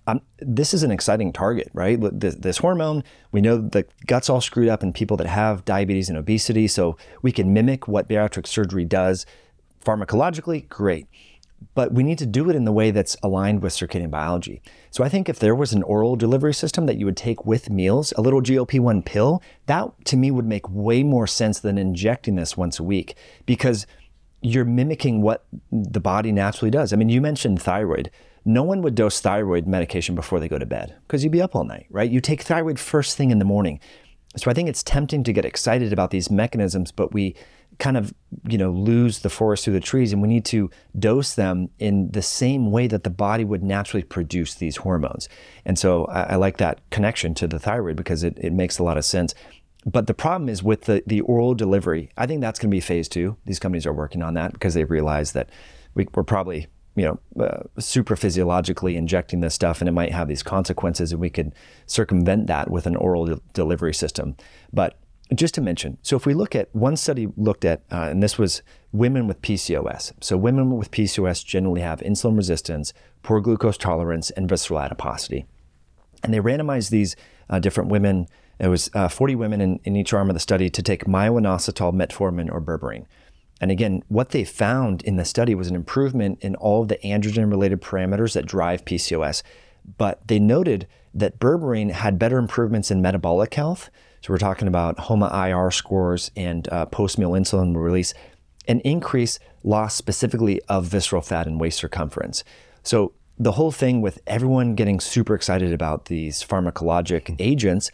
[0.07, 1.99] Um, this is an exciting target, right?
[2.01, 6.09] This, this, hormone, we know the gut's all screwed up in people that have diabetes
[6.09, 9.27] and obesity, so we can mimic what bariatric surgery does
[9.85, 11.07] pharmacologically, great.
[11.75, 14.63] But we need to do it in the way that's aligned with circadian biology.
[14.91, 17.71] So I think if there was an oral delivery system that you would take with
[17.71, 21.79] meals, a little GLP 1 pill, that to me would make way more sense than
[21.79, 23.15] injecting this once a week
[23.47, 23.87] because
[24.43, 26.93] you're mimicking what the body naturally does.
[26.93, 28.11] I mean, you mentioned thyroid.
[28.45, 31.55] No one would dose thyroid medication before they go to bed because you'd be up
[31.55, 32.11] all night, right?
[32.11, 33.81] You take thyroid first thing in the morning.
[34.37, 37.35] So I think it's tempting to get excited about these mechanisms, but we
[37.81, 38.15] kind of,
[38.49, 42.11] you know, lose the forest through the trees and we need to dose them in
[42.13, 45.29] the same way that the body would naturally produce these hormones.
[45.65, 48.85] And so I, I like that connection to the thyroid because it, it makes a
[48.85, 49.35] lot of sense.
[49.87, 52.11] But the problem is with the, the oral delivery.
[52.17, 53.37] I think that's going to be phase two.
[53.47, 55.49] These companies are working on that because they realize that
[55.95, 60.29] we, are probably you know uh, super physiologically injecting this stuff, and it might have
[60.29, 61.55] these consequences, and we could
[61.87, 64.37] circumvent that with an oral de- delivery system.
[64.73, 64.99] But
[65.35, 68.39] just to mention, so if we look at one study looked at, uh, and this
[68.39, 68.63] was
[68.93, 70.13] women with PCOS.
[70.21, 75.47] So women with PCOS generally have insulin resistance, poor glucose tolerance, and visceral adiposity.
[76.23, 77.17] And they randomized these
[77.49, 78.27] uh, different women
[78.61, 81.95] it was uh, 40 women in, in each arm of the study to take myo-inositol,
[81.95, 83.07] metformin, or berberine.
[83.61, 86.99] And again, what they found in the study was an improvement in all of the
[86.99, 89.43] androgen related parameters that drive PCOS.
[89.97, 93.91] But they noted that berberine had better improvements in metabolic health.
[94.21, 98.13] So we're talking about HOMA-IR scores and uh, post meal insulin release,
[98.69, 102.45] an increase loss specifically of visceral fat and waist circumference.
[102.83, 107.91] So the whole thing with everyone getting super excited about these pharmacologic agents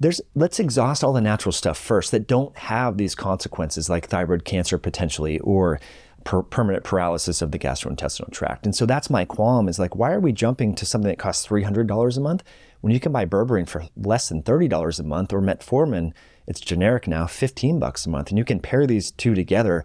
[0.00, 4.44] there's let's exhaust all the natural stuff first that don't have these consequences like thyroid
[4.44, 5.80] cancer potentially or
[6.24, 8.64] per- permanent paralysis of the gastrointestinal tract.
[8.64, 11.46] And so that's my qualm is like why are we jumping to something that costs
[11.46, 12.44] $300 a month
[12.80, 16.12] when you can buy berberine for less than $30 a month or metformin
[16.46, 19.84] it's generic now 15 bucks a month and you can pair these two together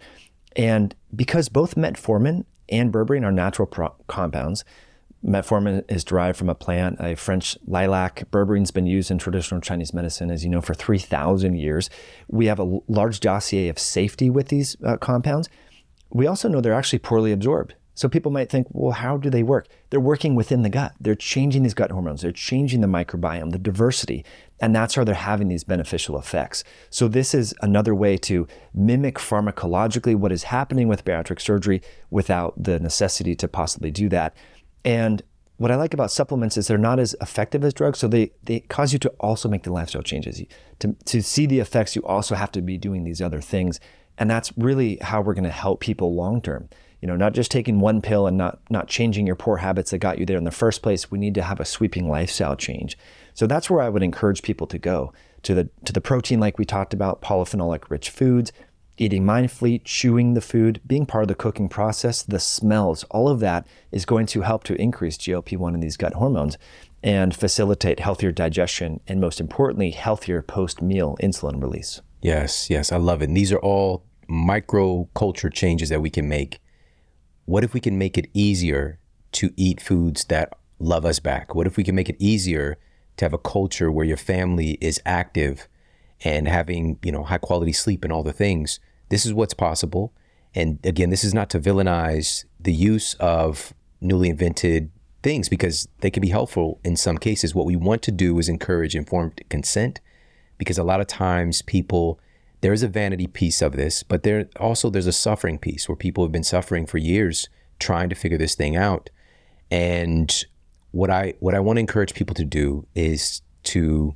[0.56, 4.64] and because both metformin and berberine are natural pro- compounds
[5.26, 8.30] Metformin is derived from a plant, a French lilac.
[8.30, 11.90] Berberine's been used in traditional Chinese medicine, as you know, for 3,000 years.
[12.28, 15.48] We have a large dossier of safety with these uh, compounds.
[16.10, 17.76] We also know they're actually poorly absorbed.
[17.96, 19.68] So people might think, well, how do they work?
[19.90, 20.94] They're working within the gut.
[21.00, 22.22] They're changing these gut hormones.
[22.22, 24.26] They're changing the microbiome, the diversity,
[24.60, 26.64] and that's how they're having these beneficial effects.
[26.90, 32.62] So this is another way to mimic pharmacologically what is happening with bariatric surgery without
[32.62, 34.36] the necessity to possibly do that.
[34.84, 35.22] And
[35.58, 38.62] what I like about supplements is they're not as effective as drugs, so they, they
[38.62, 40.42] cause you to also make the lifestyle changes.
[40.80, 43.80] To, to see the effects, you also have to be doing these other things.
[44.18, 46.70] And that's really how we're going to help people long term.
[47.04, 49.98] You know, not just taking one pill and not, not changing your poor habits that
[49.98, 51.12] got you there in the first place.
[51.12, 52.98] We need to have a sweeping lifestyle change.
[53.34, 55.12] So that's where I would encourage people to go
[55.42, 58.54] to the, to the protein, like we talked about, polyphenolic rich foods,
[58.98, 63.42] eating mindfully, chewing the food, being part of the cooking process, the smells, all of
[63.42, 66.58] that is going to help to increase GLP 1 and these gut hormones
[67.04, 72.00] and facilitate healthier digestion and, most importantly, healthier post meal insulin release.
[72.22, 73.28] Yes, yes, I love it.
[73.28, 76.60] And these are all micro culture changes that we can make
[77.46, 79.00] what if we can make it easier
[79.34, 81.56] to eat foods that love us back?
[81.56, 82.78] What if we can make it easier
[83.18, 85.68] to have a culture where your family is active
[86.24, 88.80] and having, you know, high quality sleep and all the things?
[89.10, 90.14] This is what's possible.
[90.56, 94.92] And again, this is not to villainize the use of newly invented
[95.22, 97.56] things because they can be helpful in some cases.
[97.56, 100.02] What we want to do is encourage informed consent
[100.58, 102.20] because a lot of times people
[102.64, 105.98] there is a vanity piece of this, but there also there's a suffering piece where
[105.98, 109.10] people have been suffering for years trying to figure this thing out.
[109.70, 110.34] And
[110.92, 114.16] what I what I want to encourage people to do is to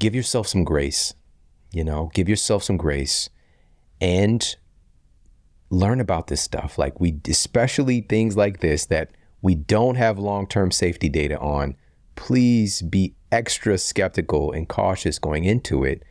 [0.00, 1.14] give yourself some grace.
[1.72, 3.30] You know, give yourself some grace
[4.00, 4.56] and
[5.70, 6.76] learn about this stuff.
[6.76, 9.12] Like we especially things like this that
[9.42, 11.76] we don't have long-term safety data on.
[12.16, 16.02] Please be extra skeptical and cautious going into it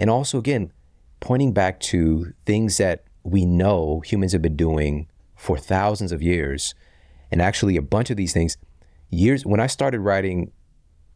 [0.00, 0.72] and also, again,
[1.20, 5.06] pointing back to things that we know humans have been doing
[5.36, 6.74] for thousands of years.
[7.30, 8.56] And actually, a bunch of these things,
[9.10, 10.52] years when I started writing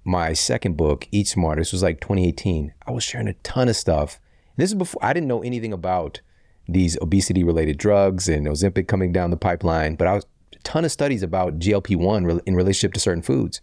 [0.05, 3.77] my second book, Eat Smarter, this was like 2018, I was sharing a ton of
[3.77, 4.21] stuff.
[4.59, 6.21] This is before I didn't know anything about
[6.69, 10.85] these obesity related drugs and Ozempic coming down the pipeline, but I was a ton
[10.85, 13.63] of studies about GLP 1 in relationship to certain foods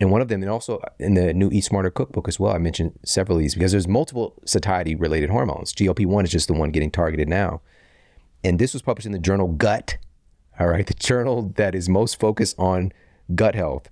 [0.00, 2.58] and one of them, and also in the new Eat Smarter cookbook as well, I
[2.58, 5.72] mentioned several of these because there's multiple satiety related hormones.
[5.72, 7.60] GLP 1 is just the one getting targeted now.
[8.42, 9.98] And this was published in the journal Gut,
[10.58, 12.92] all right, the journal that is most focused on
[13.34, 13.88] gut health.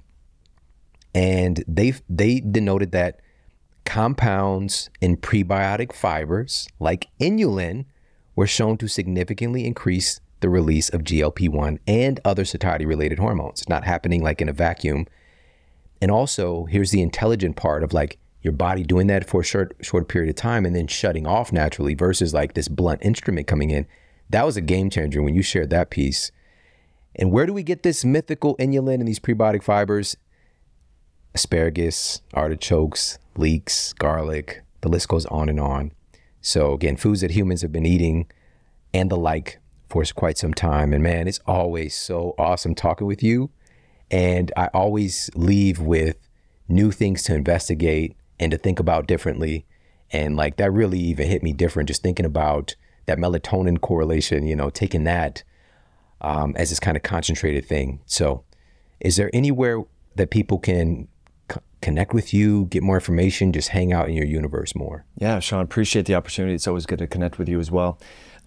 [1.15, 3.20] And they they denoted that
[3.85, 7.85] compounds in prebiotic fibers like inulin
[8.35, 13.69] were shown to significantly increase the release of GLP 1 and other satiety related hormones,
[13.69, 15.07] not happening like in a vacuum
[16.03, 19.77] and also, here's the intelligent part of like your body doing that for a short
[19.83, 23.70] short period of time and then shutting off naturally versus like this blunt instrument coming
[23.70, 23.87] in.
[24.29, 26.33] That was a game changer when you shared that piece.
[27.15, 30.16] And where do we get this mythical inulin and these prebiotic fibers?
[31.37, 35.93] Asparagus, artichokes, leeks, garlic, the list goes on and on.
[36.41, 38.27] So again, foods that humans have been eating
[38.93, 40.93] and the like for quite some time.
[40.93, 43.51] And man, it's always so awesome talking with you
[44.12, 46.16] and I always leave with
[46.68, 49.64] new things to investigate and to think about differently.
[50.12, 52.76] And like that really even hit me different just thinking about
[53.06, 55.43] that melatonin correlation, you know, taking that
[56.20, 58.01] um, as this kind of concentrated thing.
[58.06, 58.44] So,
[59.01, 59.82] is there anywhere
[60.14, 61.09] that people can
[61.80, 65.05] connect with you, get more information, just hang out in your universe more?
[65.18, 66.55] Yeah, Shawn, appreciate the opportunity.
[66.55, 67.98] It's always good to connect with you as well.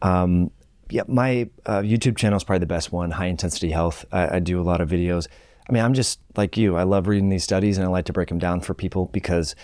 [0.01, 0.51] Um,
[0.89, 4.05] yeah, my uh, YouTube channel is probably the best one, High Intensity Health.
[4.11, 5.27] I, I do a lot of videos.
[5.67, 6.75] I mean, I'm just like you.
[6.75, 9.55] I love reading these studies and I like to break them down for people because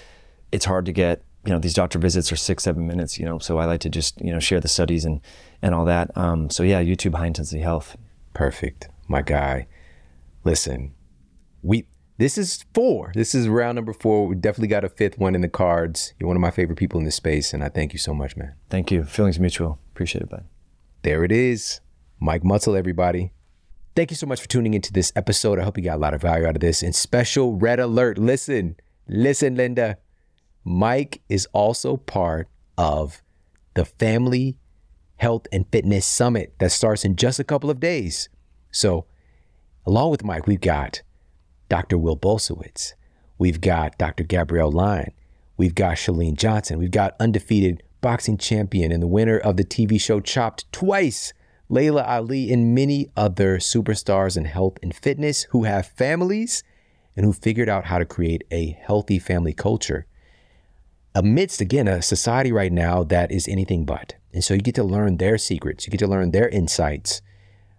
[0.51, 3.39] it's hard to get, you know, these doctor visits are six, seven minutes, you know,
[3.39, 5.21] so I like to just, you know, share the studies and,
[5.61, 6.15] and all that.
[6.17, 7.97] Um, so yeah, YouTube high intensity health.
[8.33, 8.89] Perfect.
[9.07, 9.67] My guy.
[10.43, 10.93] Listen,
[11.61, 11.85] we,
[12.17, 13.11] this is four.
[13.13, 14.27] This is round number four.
[14.27, 16.13] We definitely got a fifth one in the cards.
[16.19, 18.37] You're one of my favorite people in this space, and I thank you so much,
[18.37, 18.53] man.
[18.69, 19.03] Thank you.
[19.03, 19.79] Feelings mutual.
[19.93, 20.45] Appreciate it, bud.
[21.03, 21.79] There it is.
[22.19, 23.33] Mike Mutzel, everybody.
[23.93, 25.59] Thank you so much for tuning into this episode.
[25.59, 26.81] I hope you got a lot of value out of this.
[26.81, 28.77] And special red alert listen,
[29.07, 29.97] listen, Linda.
[30.63, 32.47] Mike is also part
[32.77, 33.21] of
[33.73, 34.57] the Family
[35.17, 38.29] Health and Fitness Summit that starts in just a couple of days.
[38.71, 39.05] So,
[39.85, 41.01] along with Mike, we've got
[41.67, 41.97] Dr.
[41.97, 42.93] Will Bulsiewicz,
[43.37, 44.23] we've got Dr.
[44.23, 45.11] Gabrielle Lyon,
[45.57, 49.99] we've got Chalene Johnson, we've got undefeated boxing champion and the winner of the TV
[49.99, 51.33] show Chopped twice,
[51.71, 56.63] Laila Ali, and many other superstars in health and fitness who have families
[57.15, 60.05] and who figured out how to create a healthy family culture
[61.15, 64.15] amidst, again, a society right now that is anything but.
[64.33, 67.21] And so you get to learn their secrets, you get to learn their insights.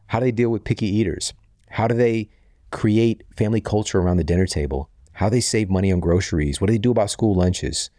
[0.07, 1.35] How do they deal with picky eaters?
[1.69, 2.31] How do they
[2.71, 4.89] create family culture around the dinner table?
[5.13, 6.63] How they save money on groceries?
[6.63, 7.91] What do they do about school lunches?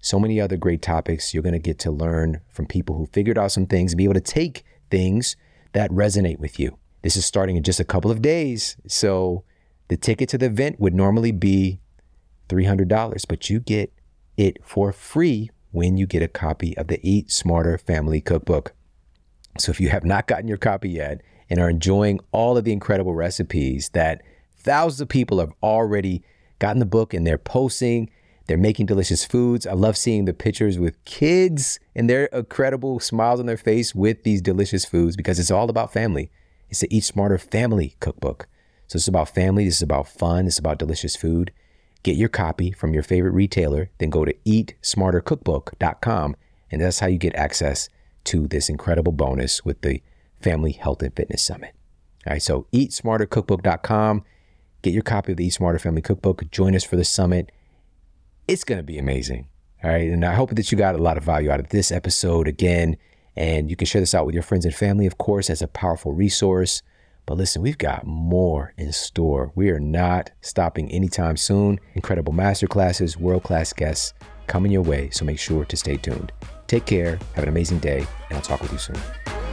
[0.00, 3.38] So many other great topics you're going to get to learn from people who figured
[3.38, 5.36] out some things and be able to take things
[5.72, 6.78] that resonate with you.
[7.02, 8.76] This is starting in just a couple of days.
[8.86, 9.44] So
[9.88, 11.80] the ticket to the event would normally be
[12.48, 13.92] $300, but you get
[14.36, 18.72] it for free when you get a copy of the Eat Smarter Family Cookbook.
[19.58, 21.20] So if you have not gotten your copy yet
[21.50, 24.22] and are enjoying all of the incredible recipes that
[24.56, 26.22] thousands of people have already
[26.58, 28.10] gotten the book and they're posting
[28.48, 29.66] they're making delicious foods.
[29.66, 34.24] I love seeing the pictures with kids and their incredible smiles on their face with
[34.24, 36.30] these delicious foods because it's all about family.
[36.70, 38.48] It's the Eat Smarter Family Cookbook.
[38.86, 41.52] So it's about family, this is about fun, is about delicious food.
[42.02, 46.36] Get your copy from your favorite retailer, then go to eatsmartercookbook.com
[46.70, 47.90] and that's how you get access
[48.24, 50.02] to this incredible bonus with the
[50.40, 51.74] Family Health and Fitness Summit.
[52.26, 54.24] All right, so eatsmartercookbook.com.
[54.80, 56.50] Get your copy of the Eat Smarter Family Cookbook.
[56.50, 57.50] Join us for the summit.
[58.48, 59.46] It's going to be amazing.
[59.84, 61.92] All right, and I hope that you got a lot of value out of this
[61.92, 62.96] episode again.
[63.36, 65.68] And you can share this out with your friends and family, of course, as a
[65.68, 66.82] powerful resource.
[67.26, 69.52] But listen, we've got more in store.
[69.54, 71.78] We are not stopping anytime soon.
[71.94, 74.14] Incredible masterclasses, world class guests
[74.46, 75.10] coming your way.
[75.10, 76.32] So make sure to stay tuned.
[76.66, 78.96] Take care, have an amazing day, and I'll talk with you soon.